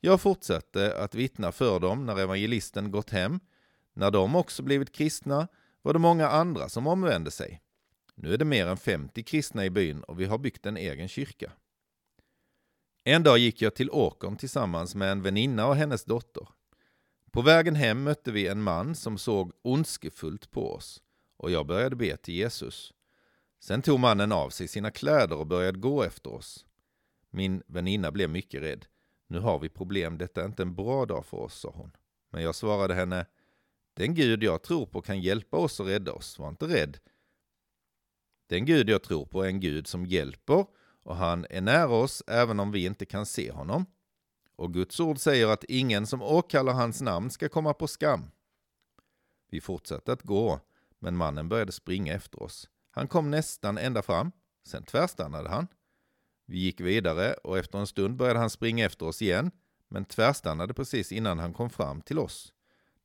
Jag 0.00 0.20
fortsatte 0.20 0.96
att 0.96 1.14
vittna 1.14 1.52
för 1.52 1.80
dem 1.80 2.06
när 2.06 2.18
evangelisten 2.18 2.90
gått 2.90 3.10
hem. 3.10 3.40
När 3.92 4.10
de 4.10 4.36
också 4.36 4.62
blivit 4.62 4.92
kristna 4.92 5.48
var 5.82 5.92
det 5.92 5.98
många 5.98 6.28
andra 6.28 6.68
som 6.68 6.86
omvände 6.86 7.30
sig. 7.30 7.62
Nu 8.14 8.34
är 8.34 8.38
det 8.38 8.44
mer 8.44 8.66
än 8.66 8.76
50 8.76 9.22
kristna 9.22 9.64
i 9.64 9.70
byn 9.70 10.02
och 10.02 10.20
vi 10.20 10.24
har 10.24 10.38
byggt 10.38 10.66
en 10.66 10.76
egen 10.76 11.08
kyrka. 11.08 11.52
En 13.04 13.22
dag 13.22 13.38
gick 13.38 13.62
jag 13.62 13.74
till 13.74 13.90
åkern 13.90 14.36
tillsammans 14.36 14.94
med 14.94 15.12
en 15.12 15.22
väninna 15.22 15.66
och 15.66 15.76
hennes 15.76 16.04
dotter. 16.04 16.48
På 17.30 17.42
vägen 17.42 17.74
hem 17.74 18.02
mötte 18.02 18.32
vi 18.32 18.46
en 18.46 18.62
man 18.62 18.94
som 18.94 19.18
såg 19.18 19.52
ondskefullt 19.62 20.50
på 20.50 20.72
oss 20.72 21.02
och 21.36 21.50
jag 21.50 21.66
började 21.66 21.96
be 21.96 22.16
till 22.16 22.34
Jesus. 22.34 22.92
Sen 23.60 23.82
tog 23.82 24.00
mannen 24.00 24.32
av 24.32 24.50
sig 24.50 24.68
sina 24.68 24.90
kläder 24.90 25.36
och 25.36 25.46
började 25.46 25.78
gå 25.78 26.02
efter 26.02 26.32
oss. 26.32 26.66
Min 27.30 27.62
väninna 27.66 28.10
blev 28.10 28.30
mycket 28.30 28.62
rädd. 28.62 28.86
Nu 29.26 29.38
har 29.38 29.58
vi 29.58 29.68
problem, 29.68 30.18
detta 30.18 30.40
är 30.40 30.46
inte 30.46 30.62
en 30.62 30.74
bra 30.74 31.06
dag 31.06 31.26
för 31.26 31.36
oss, 31.36 31.60
sa 31.60 31.70
hon. 31.70 31.96
Men 32.30 32.42
jag 32.42 32.54
svarade 32.54 32.94
henne, 32.94 33.26
den 33.94 34.14
Gud 34.14 34.42
jag 34.42 34.62
tror 34.62 34.86
på 34.86 35.02
kan 35.02 35.20
hjälpa 35.20 35.56
oss 35.56 35.80
och 35.80 35.86
rädda 35.86 36.12
oss, 36.12 36.38
var 36.38 36.48
inte 36.48 36.66
rädd. 36.66 36.98
Den 38.46 38.64
Gud 38.64 38.90
jag 38.90 39.02
tror 39.02 39.26
på 39.26 39.42
är 39.42 39.48
en 39.48 39.60
Gud 39.60 39.86
som 39.86 40.06
hjälper 40.06 40.66
och 41.02 41.16
han 41.16 41.46
är 41.50 41.60
nära 41.60 41.88
oss 41.88 42.22
även 42.26 42.60
om 42.60 42.72
vi 42.72 42.84
inte 42.84 43.06
kan 43.06 43.26
se 43.26 43.52
honom. 43.52 43.86
Och 44.56 44.74
Guds 44.74 45.00
ord 45.00 45.18
säger 45.18 45.48
att 45.48 45.64
ingen 45.64 46.06
som 46.06 46.22
åkallar 46.22 46.72
hans 46.72 47.00
namn 47.00 47.30
ska 47.30 47.48
komma 47.48 47.74
på 47.74 47.86
skam. 47.86 48.30
Vi 49.50 49.60
fortsatte 49.60 50.12
att 50.12 50.22
gå, 50.22 50.60
men 50.98 51.16
mannen 51.16 51.48
började 51.48 51.72
springa 51.72 52.14
efter 52.14 52.42
oss. 52.42 52.68
Han 52.90 53.08
kom 53.08 53.30
nästan 53.30 53.78
ända 53.78 54.02
fram, 54.02 54.32
sen 54.66 54.82
tvärstannade 54.82 55.48
han. 55.48 55.66
Vi 56.46 56.58
gick 56.58 56.80
vidare 56.80 57.32
och 57.32 57.58
efter 57.58 57.78
en 57.78 57.86
stund 57.86 58.16
började 58.16 58.38
han 58.38 58.50
springa 58.50 58.86
efter 58.86 59.06
oss 59.06 59.22
igen, 59.22 59.50
men 59.88 60.04
tvärstannade 60.04 60.74
precis 60.74 61.12
innan 61.12 61.38
han 61.38 61.52
kom 61.52 61.70
fram 61.70 62.00
till 62.00 62.18
oss. 62.18 62.52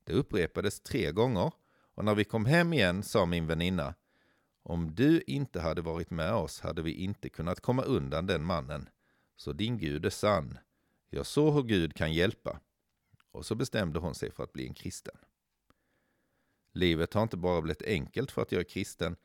Det 0.04 0.14
upprepades 0.14 0.80
tre 0.80 1.12
gånger 1.12 1.52
och 1.96 2.06
när 2.06 2.16
vi 2.16 2.24
kom 2.24 2.46
hem 2.46 2.74
igen 2.74 3.04
sa 3.04 3.26
min 3.26 3.48
väninna 3.48 3.94
om 4.68 4.96
du 4.96 5.22
inte 5.28 5.62
hade 5.62 5.82
varit 5.82 6.10
med 6.10 6.34
oss 6.34 6.60
hade 6.60 6.82
vi 6.82 6.92
inte 6.92 7.30
kunnat 7.30 7.60
komma 7.60 7.84
undan 7.84 8.26
den 8.26 8.44
mannen. 8.44 8.90
Så 9.36 9.54
din 9.54 9.78
Gud 9.78 10.06
är 10.06 10.10
sann. 10.10 10.58
Jag 11.10 11.26
såg 11.26 11.54
hur 11.54 11.64
Gud 11.64 11.96
kan 11.96 12.14
hjälpa. 12.14 12.60
Och 13.32 13.46
så 13.46 13.56
bestämde 13.56 14.00
hon 14.00 14.16
sig 14.16 14.32
för 14.32 14.44
att 14.44 14.54
bli 14.54 14.68
en 14.68 14.74
kristen. 14.74 15.16
Livet 16.74 17.14
har 17.14 17.24
inte 17.24 17.38
bara 17.38 17.62
blivit 17.62 17.82
enkelt 17.82 18.32
för 18.32 18.42
att 18.42 18.52
jag 18.52 18.60
är 18.60 18.64
kristen. 18.64 19.16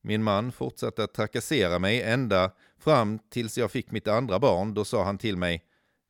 Min 0.00 0.22
man 0.22 0.52
fortsatte 0.52 1.04
att 1.04 1.14
trakassera 1.14 1.78
mig 1.78 2.02
ända 2.02 2.52
fram 2.78 3.18
tills 3.18 3.58
jag 3.58 3.70
fick 3.70 3.90
mitt 3.90 4.08
andra 4.08 4.38
barn. 4.38 4.74
Då 4.74 4.84
sa 4.84 5.04
han 5.04 5.18
till 5.18 5.36
mig, 5.36 5.64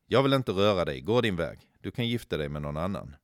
jag 0.05 0.23
vill 0.23 0.33
inte 0.33 0.51
röra 0.51 0.85
dig, 0.85 1.01
gå 1.01 1.21
din 1.21 1.35
väg. 1.35 1.59
Du 1.79 1.91
kan 1.91 2.07
gifta 2.07 2.37
dig 2.37 2.49
med 2.49 2.61
någon 2.61 2.77
annan. 2.77 3.15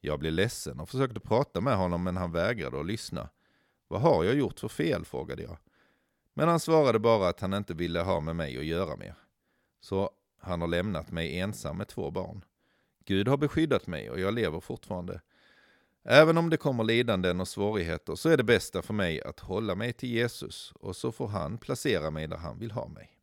Jag 0.00 0.18
blev 0.18 0.32
ledsen 0.32 0.80
och 0.80 0.88
försökte 0.88 1.20
prata 1.20 1.60
med 1.60 1.76
honom 1.76 2.04
men 2.04 2.16
han 2.16 2.32
vägrade 2.32 2.80
att 2.80 2.86
lyssna. 2.86 3.28
Vad 3.88 4.00
har 4.00 4.24
jag 4.24 4.34
gjort 4.34 4.60
för 4.60 4.68
fel? 4.68 5.04
frågade 5.04 5.42
jag. 5.42 5.56
Men 6.34 6.48
han 6.48 6.60
svarade 6.60 6.98
bara 6.98 7.28
att 7.28 7.40
han 7.40 7.54
inte 7.54 7.74
ville 7.74 8.00
ha 8.00 8.20
med 8.20 8.36
mig 8.36 8.58
att 8.58 8.64
göra 8.64 8.96
mer. 8.96 9.14
Så 9.80 10.10
han 10.38 10.60
har 10.60 10.68
lämnat 10.68 11.10
mig 11.10 11.38
ensam 11.38 11.76
med 11.76 11.88
två 11.88 12.10
barn. 12.10 12.44
Gud 13.04 13.28
har 13.28 13.36
beskyddat 13.36 13.86
mig 13.86 14.10
och 14.10 14.20
jag 14.20 14.34
lever 14.34 14.60
fortfarande. 14.60 15.20
Även 16.04 16.38
om 16.38 16.50
det 16.50 16.56
kommer 16.56 16.84
lidanden 16.84 17.40
och 17.40 17.48
svårigheter 17.48 18.14
så 18.14 18.28
är 18.28 18.36
det 18.36 18.44
bästa 18.44 18.82
för 18.82 18.94
mig 18.94 19.22
att 19.22 19.40
hålla 19.40 19.74
mig 19.74 19.92
till 19.92 20.08
Jesus 20.08 20.72
och 20.80 20.96
så 20.96 21.12
får 21.12 21.28
han 21.28 21.58
placera 21.58 22.10
mig 22.10 22.26
där 22.26 22.36
han 22.36 22.58
vill 22.58 22.70
ha 22.70 22.88
mig. 22.88 23.17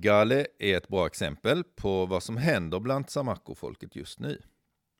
Gale 0.00 0.46
är 0.58 0.76
ett 0.76 0.88
bra 0.88 1.06
exempel 1.06 1.64
på 1.64 2.06
vad 2.06 2.22
som 2.22 2.36
händer 2.36 2.80
bland 2.80 3.10
Samarco-folket 3.10 3.96
just 3.96 4.18
nu. 4.20 4.42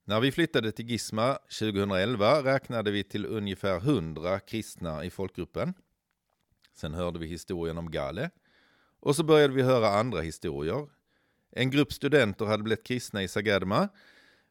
När 0.05 0.21
vi 0.21 0.33
flyttade 0.33 0.73
till 0.73 0.91
Gisma 0.91 1.39
2011 1.59 2.43
räknade 2.43 2.91
vi 2.91 3.05
till 3.05 3.27
ungefär 3.27 3.77
100 3.77 4.41
kristna 4.41 5.05
i 5.05 5.11
folkgruppen. 5.11 5.75
Sen 6.75 6.95
hörde 6.95 7.19
vi 7.19 7.27
historien 7.27 7.79
om 7.79 7.91
Gale. 7.91 8.31
Och 9.01 9.17
så 9.17 9.25
började 9.25 9.55
vi 9.55 9.63
höra 9.63 9.89
andra 9.89 10.21
historier. 10.21 10.89
En 11.51 11.71
grupp 11.71 11.93
studenter 11.93 12.45
hade 12.45 12.63
blivit 12.63 12.87
kristna 12.87 13.23
i 13.23 13.29
Sagadma. 13.29 13.89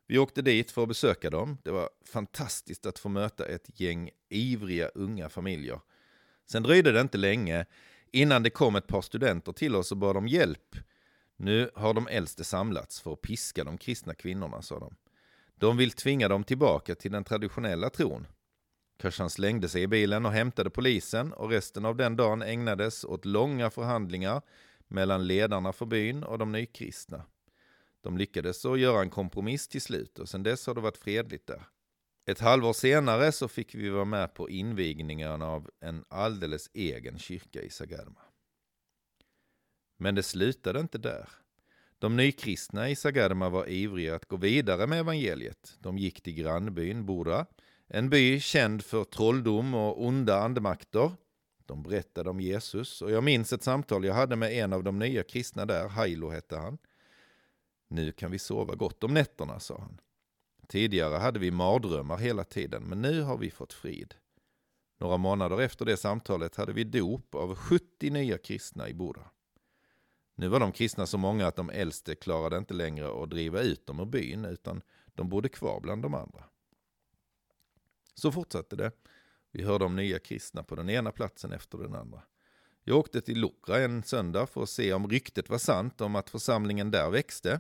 Vi 0.07 0.17
åkte 0.17 0.41
dit 0.41 0.71
för 0.71 0.81
att 0.81 0.87
besöka 0.87 1.29
dem. 1.29 1.57
Det 1.63 1.71
var 1.71 1.89
fantastiskt 2.05 2.85
att 2.85 2.99
få 2.99 3.09
möta 3.09 3.45
ett 3.45 3.79
gäng 3.79 4.09
ivriga 4.29 4.87
unga 4.87 5.29
familjer. 5.29 5.79
Sen 6.45 6.63
dröjde 6.63 6.91
det 6.91 7.01
inte 7.01 7.17
länge 7.17 7.65
innan 8.11 8.43
det 8.43 8.49
kom 8.49 8.75
ett 8.75 8.87
par 8.87 9.01
studenter 9.01 9.51
till 9.51 9.75
oss 9.75 9.91
och 9.91 9.97
bad 9.97 10.17
om 10.17 10.27
hjälp. 10.27 10.75
Nu 11.37 11.69
har 11.75 11.93
de 11.93 12.07
äldste 12.07 12.43
samlats 12.43 13.01
för 13.01 13.13
att 13.13 13.21
piska 13.21 13.63
de 13.63 13.77
kristna 13.77 14.13
kvinnorna, 14.13 14.61
sa 14.61 14.79
de. 14.79 14.95
De 15.55 15.77
vill 15.77 15.91
tvinga 15.91 16.27
dem 16.27 16.43
tillbaka 16.43 16.95
till 16.95 17.11
den 17.11 17.23
traditionella 17.23 17.89
tron. 17.89 18.27
Kashan 18.97 19.29
slängde 19.29 19.69
sig 19.69 19.81
i 19.83 19.87
bilen 19.87 20.25
och 20.25 20.31
hämtade 20.31 20.69
polisen 20.69 21.33
och 21.33 21.49
resten 21.49 21.85
av 21.85 21.95
den 21.95 22.15
dagen 22.15 22.41
ägnades 22.41 23.03
åt 23.03 23.25
långa 23.25 23.69
förhandlingar 23.69 24.41
mellan 24.87 25.27
ledarna 25.27 25.73
för 25.73 25.85
byn 25.85 26.23
och 26.23 26.37
de 26.37 26.51
nykristna. 26.51 27.25
De 28.01 28.17
lyckades 28.17 28.61
så 28.61 28.77
göra 28.77 29.01
en 29.01 29.09
kompromiss 29.09 29.67
till 29.67 29.81
slut 29.81 30.19
och 30.19 30.29
sedan 30.29 30.43
dess 30.43 30.67
har 30.67 30.75
det 30.75 30.81
varit 30.81 30.97
fredligt 30.97 31.47
där. 31.47 31.63
Ett 32.29 32.39
halvår 32.39 32.73
senare 32.73 33.31
så 33.31 33.47
fick 33.47 33.75
vi 33.75 33.89
vara 33.89 34.05
med 34.05 34.33
på 34.33 34.49
invigningen 34.49 35.41
av 35.41 35.69
en 35.79 36.05
alldeles 36.07 36.69
egen 36.73 37.19
kyrka 37.19 37.61
i 37.61 37.69
Sagarma. 37.69 38.21
Men 39.97 40.15
det 40.15 40.23
slutade 40.23 40.79
inte 40.79 40.97
där. 40.97 41.29
De 41.99 42.15
nykristna 42.15 42.89
i 42.89 42.95
Sagarma 42.95 43.49
var 43.49 43.69
ivriga 43.69 44.15
att 44.15 44.25
gå 44.25 44.37
vidare 44.37 44.87
med 44.87 44.99
evangeliet. 44.99 45.77
De 45.79 45.97
gick 45.97 46.21
till 46.21 46.33
grannbyn 46.33 47.05
Bora, 47.05 47.45
en 47.87 48.09
by 48.09 48.39
känd 48.39 48.83
för 48.85 49.03
trolldom 49.03 49.73
och 49.73 50.05
onda 50.05 50.39
andemakter. 50.39 51.11
De 51.65 51.83
berättade 51.83 52.29
om 52.29 52.39
Jesus 52.39 53.01
och 53.01 53.11
jag 53.11 53.23
minns 53.23 53.53
ett 53.53 53.63
samtal 53.63 54.05
jag 54.05 54.13
hade 54.13 54.35
med 54.35 54.53
en 54.53 54.73
av 54.73 54.83
de 54.83 54.99
nya 54.99 55.23
kristna 55.23 55.65
där, 55.65 55.87
Hailo 55.87 56.29
hette 56.29 56.57
han. 56.57 56.77
Nu 57.87 58.11
kan 58.11 58.31
vi 58.31 58.39
sova 58.39 58.75
gott 58.75 59.03
om 59.03 59.13
nätterna, 59.13 59.59
sa 59.59 59.77
han. 59.79 59.99
Tidigare 60.69 61.15
hade 61.15 61.39
vi 61.39 61.51
mardrömmar 61.51 62.17
hela 62.17 62.43
tiden, 62.43 62.83
men 62.83 63.01
nu 63.01 63.21
har 63.21 63.37
vi 63.37 63.51
fått 63.51 63.73
frid. 63.73 64.15
Några 64.97 65.17
månader 65.17 65.61
efter 65.61 65.85
det 65.85 65.97
samtalet 65.97 66.55
hade 66.55 66.73
vi 66.73 66.83
dop 66.83 67.35
av 67.35 67.55
70 67.55 68.09
nya 68.09 68.37
kristna 68.37 68.89
i 68.89 68.93
Boda. 68.93 69.31
Nu 70.35 70.47
var 70.47 70.59
de 70.59 70.71
kristna 70.71 71.05
så 71.05 71.17
många 71.17 71.47
att 71.47 71.55
de 71.55 71.69
äldste 71.69 72.15
klarade 72.15 72.57
inte 72.57 72.73
längre 72.73 73.23
att 73.23 73.29
driva 73.29 73.61
ut 73.61 73.87
dem 73.87 73.99
ur 73.99 74.05
byn, 74.05 74.45
utan 74.45 74.81
de 75.05 75.29
bodde 75.29 75.49
kvar 75.49 75.79
bland 75.79 76.01
de 76.01 76.13
andra. 76.13 76.43
Så 78.13 78.31
fortsatte 78.31 78.75
det. 78.75 78.91
Vi 79.51 79.63
hörde 79.63 79.85
om 79.85 79.95
nya 79.95 80.19
kristna 80.19 80.63
på 80.63 80.75
den 80.75 80.89
ena 80.89 81.11
platsen 81.11 81.51
efter 81.51 81.77
den 81.77 81.95
andra. 81.95 82.21
Jag 82.83 82.97
åkte 82.97 83.21
till 83.21 83.39
Lukra 83.39 83.77
en 83.77 84.03
söndag 84.03 84.47
för 84.47 84.63
att 84.63 84.69
se 84.69 84.93
om 84.93 85.07
ryktet 85.07 85.49
var 85.49 85.57
sant 85.57 86.01
om 86.01 86.15
att 86.15 86.29
församlingen 86.29 86.91
där 86.91 87.09
växte. 87.09 87.59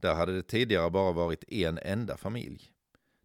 Där 0.00 0.14
hade 0.14 0.32
det 0.32 0.42
tidigare 0.42 0.90
bara 0.90 1.12
varit 1.12 1.44
en 1.48 1.78
enda 1.78 2.16
familj. 2.16 2.72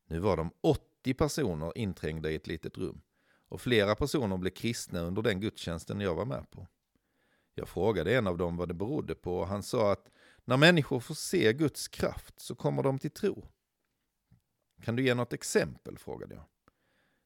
Nu 0.08 0.20
var 0.20 0.38
de 0.38 0.52
80 0.62 1.14
personer 1.14 1.78
inträngda 1.78 2.32
i 2.32 2.36
ett 2.36 2.48
litet 2.48 2.78
rum. 2.78 3.02
Och 3.48 3.62
flera 3.62 3.96
personer 3.96 4.38
blev 4.38 4.52
kristna 4.52 5.00
under 5.00 5.22
den 5.22 5.40
gudstjänsten 5.40 6.02
jag 6.02 6.16
var 6.16 6.26
med 6.26 6.52
på. 6.52 6.68
Jag 7.56 7.68
frågade 7.68 8.16
en 8.18 8.28
av 8.28 8.38
dem 8.38 8.58
vad 8.58 8.68
det 8.68 8.74
berodde 8.74 9.16
på 9.16 9.38
och 9.38 9.48
han 9.48 9.64
sa 9.64 9.92
att 9.92 10.12
när 10.46 10.58
människor 10.58 11.00
får 11.00 11.16
se 11.16 11.54
Guds 11.54 11.88
kraft 11.88 12.40
så 12.40 12.56
kommer 12.56 12.84
de 12.84 13.00
till 13.00 13.12
tro. 13.12 13.48
Kan 14.84 14.96
du 14.96 15.04
ge 15.04 15.14
något 15.14 15.34
exempel? 15.34 15.98
frågade 15.98 16.36
jag. 16.36 16.44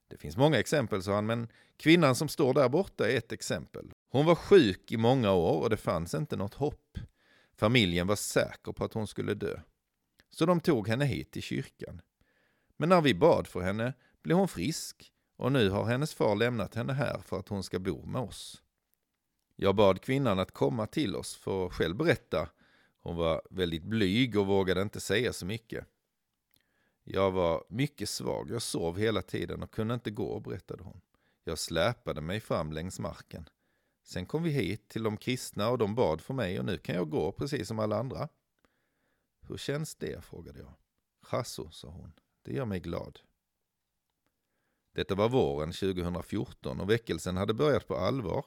Det 0.08 0.17
finns 0.17 0.38
många 0.38 0.60
exempel, 0.60 1.03
sa 1.03 1.15
han, 1.15 1.25
men 1.25 1.47
kvinnan 1.77 2.15
som 2.15 2.27
står 2.27 2.53
där 2.53 2.69
borta 2.69 3.10
är 3.10 3.17
ett 3.17 3.31
exempel. 3.31 3.91
Hon 4.10 4.25
var 4.25 4.36
sjuk 4.36 4.91
i 4.91 4.97
många 4.97 5.31
år 5.31 5.62
och 5.62 5.69
det 5.69 5.77
fanns 5.77 6.13
inte 6.13 6.36
något 6.36 6.53
hopp. 6.53 6.97
Familjen 7.58 8.08
var 8.08 8.15
säker 8.15 8.72
på 8.72 8.84
att 8.84 8.94
hon 8.94 9.08
skulle 9.08 9.34
dö. 9.34 9.60
Så 10.30 10.46
de 10.46 10.60
tog 10.60 10.88
henne 10.88 11.06
hit 11.06 11.32
till 11.32 11.41
kyrkan. 11.41 12.02
Men 12.78 12.89
när 12.89 13.02
vi 13.02 13.13
bad 13.13 13.48
för 13.48 13.62
henne 13.62 13.94
blev 14.22 14.38
hon 14.38 14.48
frisk 14.48 15.12
och 15.38 15.52
nu 15.52 15.70
har 15.70 15.86
hennes 15.86 16.13
far 16.13 16.36
lämnat 16.36 16.76
henne 16.76 16.94
här 16.94 17.22
för 17.26 17.39
att 17.39 17.50
hon 17.50 17.63
ska 17.63 17.80
bo 17.80 18.06
med 18.06 18.22
oss. 18.22 18.62
Jag 19.56 19.76
bad 19.76 20.02
kvinnan 20.02 20.39
att 20.39 20.52
komma 20.52 20.88
till 20.88 21.15
oss 21.15 21.36
för 21.36 21.68
att 21.68 21.74
själv 21.74 21.96
berätta. 21.96 22.50
Hon 23.02 23.15
var 23.15 23.41
väldigt 23.50 23.84
blyg 23.84 24.39
och 24.39 24.48
vågade 24.48 24.82
inte 24.82 25.00
säga 25.00 25.34
så 25.34 25.46
mycket. 25.46 25.88
Jag 27.04 27.32
var 27.32 27.63
mycket 27.70 28.10
svag, 28.10 28.52
jag 28.52 28.62
sov 28.62 28.98
hela 28.98 29.22
tiden 29.22 29.63
och 29.63 29.72
kunde 29.72 29.94
inte 29.94 30.12
gå, 30.12 30.39
berättade 30.39 30.84
hon. 30.84 31.02
Jag 31.44 31.60
släpade 31.60 32.22
mig 32.22 32.39
fram 32.39 32.72
längs 32.72 33.00
marken. 33.00 33.50
Sen 34.06 34.26
kom 34.26 34.44
vi 34.44 34.50
hit 34.50 34.89
till 34.89 35.04
de 35.04 35.18
kristna 35.18 35.70
och 35.70 35.78
de 35.78 35.96
bad 35.96 36.22
för 36.22 36.34
mig 36.34 36.60
och 36.60 36.65
nu 36.65 36.78
kan 36.78 36.96
jag 36.96 37.10
gå 37.10 37.32
precis 37.32 37.68
som 37.68 37.80
alla 37.80 38.00
andra. 38.00 38.30
Hur 39.48 39.58
känns 39.58 39.96
det? 39.96 40.26
frågade 40.26 40.60
jag. 40.60 40.74
Chasso, 41.22 41.72
sa 41.72 41.88
hon. 41.88 42.13
Det 42.41 42.54
gör 42.54 42.65
mig 42.65 42.80
glad. 42.80 43.20
Detta 44.94 45.15
var 45.15 45.30
våren 45.30 45.72
2014 45.72 46.82
och 46.82 46.89
väckelsen 46.89 47.38
hade 47.38 47.54
börjat 47.54 47.88
på 47.88 47.96
allvar. 47.96 48.46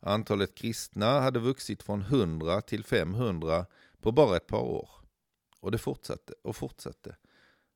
Antalet 0.00 0.54
kristna 0.54 1.20
hade 1.20 1.38
vuxit 1.38 1.82
från 1.82 2.00
100 2.00 2.60
till 2.60 2.84
500 2.84 3.66
på 4.00 4.12
bara 4.12 4.36
ett 4.36 4.46
par 4.46 4.62
år. 4.62 4.90
Och 5.60 5.70
det 5.70 5.78
fortsatte 5.78 6.34
och 6.42 6.56
fortsatte. 6.56 7.16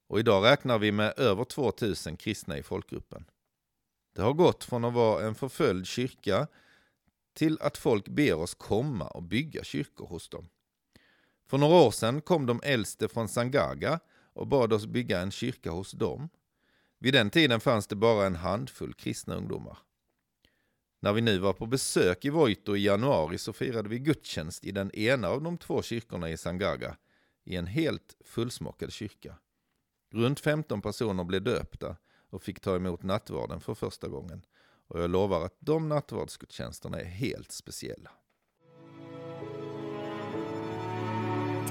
Och 0.06 0.18
idag 0.18 0.44
räknar 0.44 0.78
vi 0.78 0.92
med 0.92 1.14
över 1.16 1.44
2000 1.44 2.16
kristna 2.16 2.58
i 2.58 2.62
folkgruppen. 2.62 3.24
Det 4.12 4.22
har 4.22 4.32
gått 4.32 4.64
från 4.64 4.84
att 4.84 4.94
vara 4.94 5.26
en 5.26 5.34
förföljd 5.34 5.86
kyrka 5.86 6.48
till 7.34 7.58
att 7.60 7.78
folk 7.78 8.08
ber 8.08 8.34
oss 8.34 8.54
komma 8.54 9.06
och 9.06 9.22
bygga 9.22 9.64
kyrkor 9.64 10.06
hos 10.06 10.28
dem. 10.28 10.48
För 11.46 11.58
några 11.58 11.74
år 11.74 11.90
sedan 11.90 12.20
kom 12.20 12.46
de 12.46 12.60
äldste 12.64 13.08
från 13.08 13.28
Sangaga 13.28 14.00
och 14.32 14.46
bad 14.46 14.72
oss 14.72 14.86
bygga 14.86 15.20
en 15.20 15.30
kyrka 15.30 15.70
hos 15.70 15.92
dem. 15.92 16.28
Vid 16.98 17.14
den 17.14 17.30
tiden 17.30 17.60
fanns 17.60 17.86
det 17.86 17.96
bara 17.96 18.26
en 18.26 18.36
handfull 18.36 18.94
kristna 18.94 19.34
ungdomar. 19.34 19.78
När 21.00 21.12
vi 21.12 21.20
nu 21.20 21.38
var 21.38 21.52
på 21.52 21.66
besök 21.66 22.24
i 22.24 22.30
Voito 22.30 22.76
i 22.76 22.84
januari 22.84 23.38
så 23.38 23.52
firade 23.52 23.88
vi 23.88 23.98
gudstjänst 23.98 24.64
i 24.64 24.72
den 24.72 24.90
ena 24.90 25.28
av 25.28 25.42
de 25.42 25.58
två 25.58 25.82
kyrkorna 25.82 26.30
i 26.30 26.36
Sangaga, 26.36 26.96
i 27.44 27.56
en 27.56 27.66
helt 27.66 28.16
fullsmockad 28.24 28.92
kyrka. 28.92 29.36
Runt 30.12 30.40
15 30.40 30.82
personer 30.82 31.24
blev 31.24 31.42
döpta 31.42 31.96
och 32.30 32.42
fick 32.42 32.60
ta 32.60 32.76
emot 32.76 33.02
nattvarden 33.02 33.60
för 33.60 33.74
första 33.74 34.08
gången. 34.08 34.42
Och 34.90 35.00
jag 35.00 35.10
lovar 35.10 35.44
att 35.44 35.56
de 35.58 35.88
nattvardsgudstjänsterna 35.88 37.00
är 37.00 37.04
helt 37.04 37.52
speciella. 37.52 38.10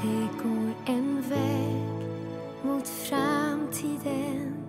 Det 0.02 0.44
går 0.44 0.74
en 0.86 1.22
väg 1.22 2.10
mot 2.64 2.88
framtiden 2.88 4.66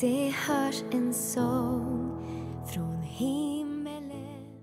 Det 0.00 0.28
hörs 0.28 0.82
en 0.92 1.14
sång 1.14 2.26
från 2.74 3.02
himmelen 3.02 4.60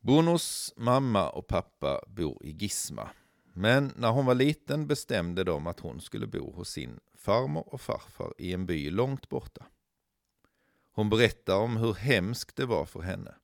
Bonos 0.00 0.74
mamma 0.76 1.30
och 1.30 1.46
pappa 1.46 2.00
bor 2.06 2.46
i 2.46 2.50
Gisma. 2.50 3.08
Men 3.54 3.92
när 3.96 4.10
hon 4.10 4.26
var 4.26 4.34
liten 4.34 4.86
bestämde 4.86 5.44
de 5.44 5.66
att 5.66 5.80
hon 5.80 6.00
skulle 6.00 6.26
bo 6.26 6.52
hos 6.52 6.68
sin 6.68 7.00
farmor 7.14 7.74
och 7.74 7.80
farfar 7.80 8.34
i 8.38 8.52
en 8.52 8.66
by 8.66 8.90
långt 8.90 9.28
borta. 9.28 9.66
Hon 10.94 11.10
berättar 11.10 11.56
om 11.56 11.76
hur 11.76 11.94
hemskt 11.94 12.56
det 12.56 12.66
var 12.66 12.86
för 12.86 13.00
henne. 13.00 13.34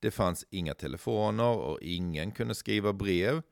Det 0.00 0.10
fanns 0.10 0.44
inga 0.50 0.74
telefoner 0.74 1.56
och 1.56 1.78
ingen 1.82 2.32
kunde 2.32 2.54
skriva 2.54 2.92
brev, 2.92 3.42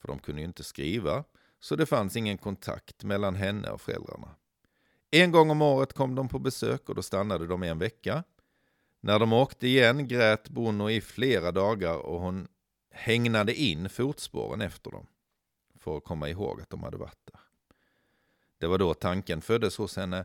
för 0.00 0.08
de 0.08 0.18
kunde 0.18 0.40
ju 0.40 0.46
inte 0.46 0.64
skriva, 0.64 1.24
så 1.60 1.76
det 1.76 1.86
fanns 1.86 2.16
ingen 2.16 2.38
kontakt 2.38 3.04
mellan 3.04 3.34
henne 3.34 3.70
och 3.70 3.80
föräldrarna. 3.80 4.34
En 5.10 5.32
gång 5.32 5.50
om 5.50 5.62
året 5.62 5.92
kom 5.92 6.14
de 6.14 6.28
på 6.28 6.38
besök 6.38 6.88
och 6.88 6.94
då 6.94 7.02
stannade 7.02 7.46
de 7.46 7.62
en 7.62 7.78
vecka. 7.78 8.24
När 9.00 9.18
de 9.18 9.32
åkte 9.32 9.66
igen 9.66 10.08
grät 10.08 10.48
Bono 10.48 10.90
i 10.90 11.00
flera 11.00 11.52
dagar 11.52 11.96
och 11.96 12.20
hon 12.20 12.48
hägnade 12.90 13.54
in 13.54 13.88
fotspåren 13.88 14.60
efter 14.60 14.90
dem 14.90 15.06
för 15.78 15.96
att 15.96 16.04
komma 16.04 16.28
ihåg 16.28 16.60
att 16.60 16.70
de 16.70 16.82
hade 16.82 16.96
varit 16.96 17.20
där. 17.24 17.40
Det 18.58 18.66
var 18.66 18.78
då 18.78 18.94
tanken 18.94 19.40
föddes 19.40 19.76
hos 19.76 19.96
henne 19.96 20.24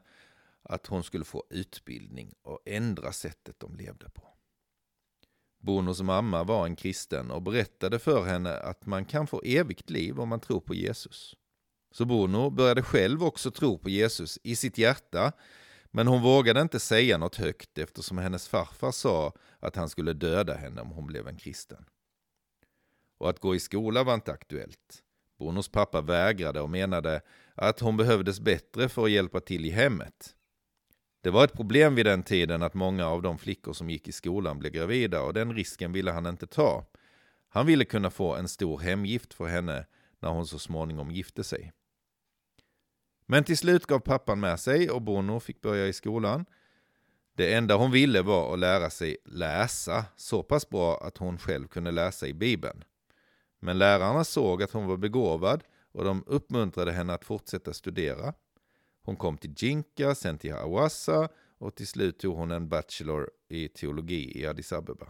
att 0.64 0.88
hon 0.88 1.04
skulle 1.04 1.26
få 1.26 1.44
utbildning 1.50 2.34
och 2.42 2.60
ändra 2.66 3.12
sättet 3.12 3.60
de 3.60 3.76
levde 3.76 4.10
på. 4.10 4.28
Bonos 5.62 6.02
mamma 6.02 6.44
var 6.44 6.66
en 6.66 6.76
kristen 6.76 7.32
och 7.32 7.42
berättade 7.42 8.00
för 8.00 8.24
henne 8.24 8.60
att 8.60 8.86
man 8.86 9.06
kan 9.06 9.28
få 9.28 9.42
evigt 9.42 9.90
liv 9.90 10.20
om 10.20 10.30
man 10.30 10.40
tror 10.40 10.60
på 10.60 10.74
Jesus. 10.74 11.36
Så 11.92 12.06
Bono 12.06 12.50
började 12.50 12.84
själv 12.84 13.24
också 13.24 13.52
tro 13.52 13.78
på 13.78 13.90
Jesus 13.90 14.40
i 14.44 14.56
sitt 14.56 14.78
hjärta, 14.78 15.32
men 15.92 16.08
hon 16.08 16.22
vågade 16.22 16.62
inte 16.62 16.80
säga 16.80 17.18
något 17.18 17.36
högt 17.36 17.78
eftersom 17.78 18.18
hennes 18.18 18.48
farfar 18.48 18.92
sa 18.92 19.34
att 19.60 19.76
han 19.76 19.90
skulle 19.90 20.14
döda 20.14 20.56
henne 20.56 20.82
om 20.82 20.90
hon 20.90 21.08
blev 21.08 21.28
en 21.28 21.38
kristen. 21.38 21.86
Och 23.18 23.30
att 23.30 23.40
gå 23.40 23.56
i 23.56 23.60
skola 23.60 24.04
var 24.04 24.14
inte 24.14 24.32
aktuellt. 24.32 25.04
Bonos 25.40 25.70
pappa 25.70 26.02
vägrade 26.02 26.62
och 26.62 26.70
menade 26.70 27.22
att 27.56 27.80
hon 27.80 27.98
behövdes 27.98 28.40
bättre 28.40 28.90
för 28.90 29.04
att 29.04 29.12
hjälpa 29.12 29.40
till 29.40 29.66
i 29.66 29.70
hemmet. 29.70 30.36
Det 31.22 31.30
var 31.30 31.44
ett 31.44 31.54
problem 31.54 31.96
vid 31.96 32.06
den 32.06 32.24
tiden 32.24 32.64
att 32.64 32.74
många 32.74 33.08
av 33.08 33.22
de 33.22 33.38
flickor 33.38 33.74
som 33.74 33.90
gick 33.90 34.08
i 34.08 34.12
skolan 34.12 34.60
blev 34.60 34.72
gravida 34.72 35.22
och 35.22 35.34
den 35.34 35.54
risken 35.54 35.92
ville 35.92 36.12
han 36.12 36.26
inte 36.26 36.48
ta. 36.48 36.86
Han 37.50 37.66
ville 37.66 37.86
kunna 37.86 38.10
få 38.10 38.36
en 38.36 38.48
stor 38.48 38.80
hemgift 38.80 39.34
för 39.34 39.46
henne 39.48 39.86
när 40.20 40.30
hon 40.30 40.48
så 40.48 40.60
småningom 40.60 41.12
gifte 41.12 41.44
sig. 41.44 41.72
Men 43.26 43.44
till 43.44 43.58
slut 43.58 43.86
gav 43.86 44.00
pappan 44.00 44.40
med 44.40 44.60
sig 44.60 44.90
och 44.90 45.02
Bono 45.02 45.40
fick 45.40 45.62
börja 45.62 45.88
i 45.88 45.94
skolan. 45.94 46.46
Det 47.36 47.54
enda 47.54 47.76
hon 47.76 47.92
ville 47.92 48.22
var 48.22 48.54
att 48.54 48.60
lära 48.60 48.90
sig 48.90 49.18
läsa 49.26 50.06
så 50.16 50.44
pass 50.44 50.70
bra 50.70 50.98
att 50.98 51.18
hon 51.18 51.38
själv 51.38 51.68
kunde 51.68 51.92
läsa 51.92 52.28
i 52.28 52.34
Bibeln. 52.34 52.84
Men 53.60 53.78
lärarna 53.78 54.24
såg 54.24 54.64
att 54.64 54.72
hon 54.72 54.88
var 54.88 54.98
begåvad 54.98 55.64
och 55.92 56.04
de 56.04 56.24
uppmuntrade 56.28 56.92
henne 56.92 57.14
att 57.14 57.26
fortsätta 57.26 57.74
studera. 57.74 58.34
Hon 59.10 59.16
kom 59.16 59.38
till 59.38 59.54
Jinka, 59.58 60.16
sen 60.16 60.38
till 60.38 60.54
Hawassa 60.54 61.30
och 61.58 61.76
till 61.76 61.88
slut 61.88 62.20
tog 62.20 62.36
hon 62.36 62.52
en 62.52 62.70
bachelor 62.70 63.30
i 63.48 63.68
teologi 63.68 64.40
i 64.42 64.46
Addis 64.46 64.74
Abeba. 64.74 65.08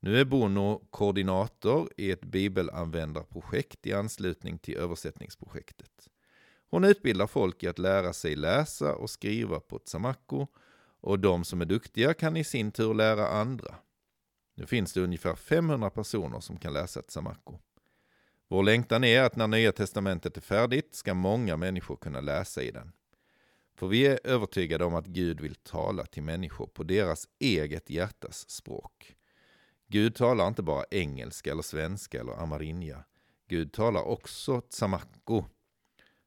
Nu 0.00 0.20
är 0.20 0.24
Bono 0.24 0.86
koordinator 0.90 1.88
i 1.96 2.10
ett 2.10 2.20
bibelanvändarprojekt 2.20 3.86
i 3.86 3.92
anslutning 3.92 4.58
till 4.58 4.76
översättningsprojektet. 4.76 6.08
Hon 6.70 6.84
utbildar 6.84 7.26
folk 7.26 7.62
i 7.62 7.68
att 7.68 7.78
lära 7.78 8.12
sig 8.12 8.36
läsa 8.36 8.94
och 8.94 9.10
skriva 9.10 9.60
på 9.60 9.78
tsamako 9.78 10.46
och 11.00 11.18
de 11.18 11.44
som 11.44 11.60
är 11.60 11.66
duktiga 11.66 12.14
kan 12.14 12.36
i 12.36 12.44
sin 12.44 12.72
tur 12.72 12.94
lära 12.94 13.28
andra. 13.28 13.74
Nu 14.54 14.66
finns 14.66 14.92
det 14.92 15.00
ungefär 15.00 15.34
500 15.34 15.90
personer 15.90 16.40
som 16.40 16.56
kan 16.56 16.72
läsa 16.72 17.02
tsamako. 17.02 17.58
Vår 18.52 18.62
längtan 18.62 19.04
är 19.04 19.22
att 19.22 19.36
när 19.36 19.46
Nya 19.46 19.72
Testamentet 19.72 20.36
är 20.36 20.40
färdigt 20.40 20.94
ska 20.94 21.14
många 21.14 21.56
människor 21.56 21.96
kunna 21.96 22.20
läsa 22.20 22.62
i 22.62 22.70
den. 22.70 22.92
För 23.74 23.86
vi 23.86 24.06
är 24.06 24.20
övertygade 24.24 24.84
om 24.84 24.94
att 24.94 25.06
Gud 25.06 25.40
vill 25.40 25.54
tala 25.54 26.06
till 26.06 26.22
människor 26.22 26.66
på 26.66 26.82
deras 26.82 27.28
eget 27.38 27.90
hjärtas 27.90 28.50
språk. 28.50 29.16
Gud 29.88 30.14
talar 30.14 30.48
inte 30.48 30.62
bara 30.62 30.84
engelska 30.90 31.52
eller 31.52 31.62
svenska 31.62 32.20
eller 32.20 32.32
amarinja. 32.32 33.04
Gud 33.48 33.72
talar 33.72 34.02
också 34.02 34.60
tsamakko. 34.60 35.44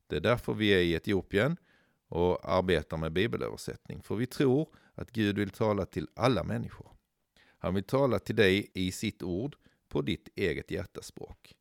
Det 0.07 0.15
är 0.15 0.21
därför 0.21 0.53
vi 0.53 0.69
är 0.69 0.79
i 0.79 0.93
Etiopien 0.93 1.57
och 2.07 2.49
arbetar 2.49 2.97
med 2.97 3.11
bibelöversättning. 3.11 4.01
För 4.01 4.15
vi 4.15 4.25
tror 4.25 4.69
att 4.95 5.11
Gud 5.11 5.37
vill 5.37 5.49
tala 5.49 5.85
till 5.85 6.07
alla 6.15 6.43
människor. 6.43 6.91
Han 7.57 7.73
vill 7.73 7.83
tala 7.83 8.19
till 8.19 8.35
dig 8.35 8.71
i 8.73 8.91
sitt 8.91 9.23
ord 9.23 9.55
på 9.89 10.01
ditt 10.01 10.29
eget 10.35 10.71
hjärtas 10.71 11.05
språk. 11.05 11.55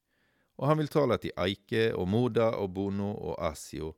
Och 0.57 0.67
han 0.67 0.79
vill 0.79 0.89
tala 0.89 1.19
till 1.19 1.33
Aike 1.37 1.93
och 1.93 2.09
Moda 2.09 2.57
och 2.57 2.71
Bono 2.71 3.11
och 3.11 3.45
Asio 3.45 3.95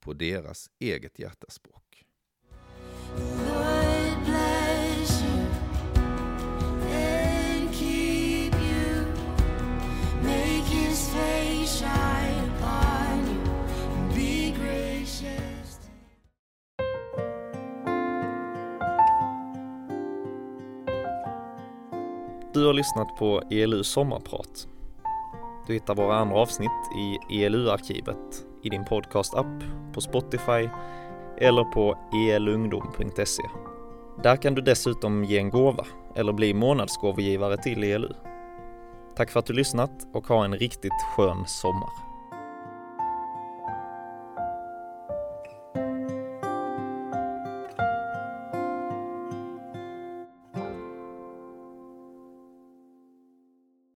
på 0.00 0.12
deras 0.12 0.70
eget 0.78 1.18
hjärtaspråk. 1.18 2.04
Du 22.54 22.66
har 22.66 22.72
lyssnat 22.72 23.16
på 23.18 23.42
ELU 23.50 23.84
sommarprat. 23.84 24.73
Du 25.66 25.72
hittar 25.72 25.94
våra 25.94 26.16
andra 26.16 26.36
avsnitt 26.36 26.70
i 26.96 27.18
ELU-arkivet 27.44 28.46
i 28.62 28.68
din 28.68 28.84
podcast-app, 28.84 29.64
på 29.94 30.00
Spotify 30.00 30.68
eller 31.38 31.64
på 31.64 31.98
elungdom.se. 32.30 33.42
Där 34.22 34.36
kan 34.36 34.54
du 34.54 34.62
dessutom 34.62 35.24
ge 35.24 35.38
en 35.38 35.50
gåva 35.50 35.86
eller 36.14 36.32
bli 36.32 36.54
månadsgåvogivare 36.54 37.56
till 37.56 37.84
ELU. 37.84 38.12
Tack 39.16 39.30
för 39.30 39.40
att 39.40 39.46
du 39.46 39.52
lyssnat 39.52 40.06
och 40.12 40.26
ha 40.26 40.44
en 40.44 40.54
riktigt 40.54 41.02
skön 41.16 41.44
sommar. 41.46 42.03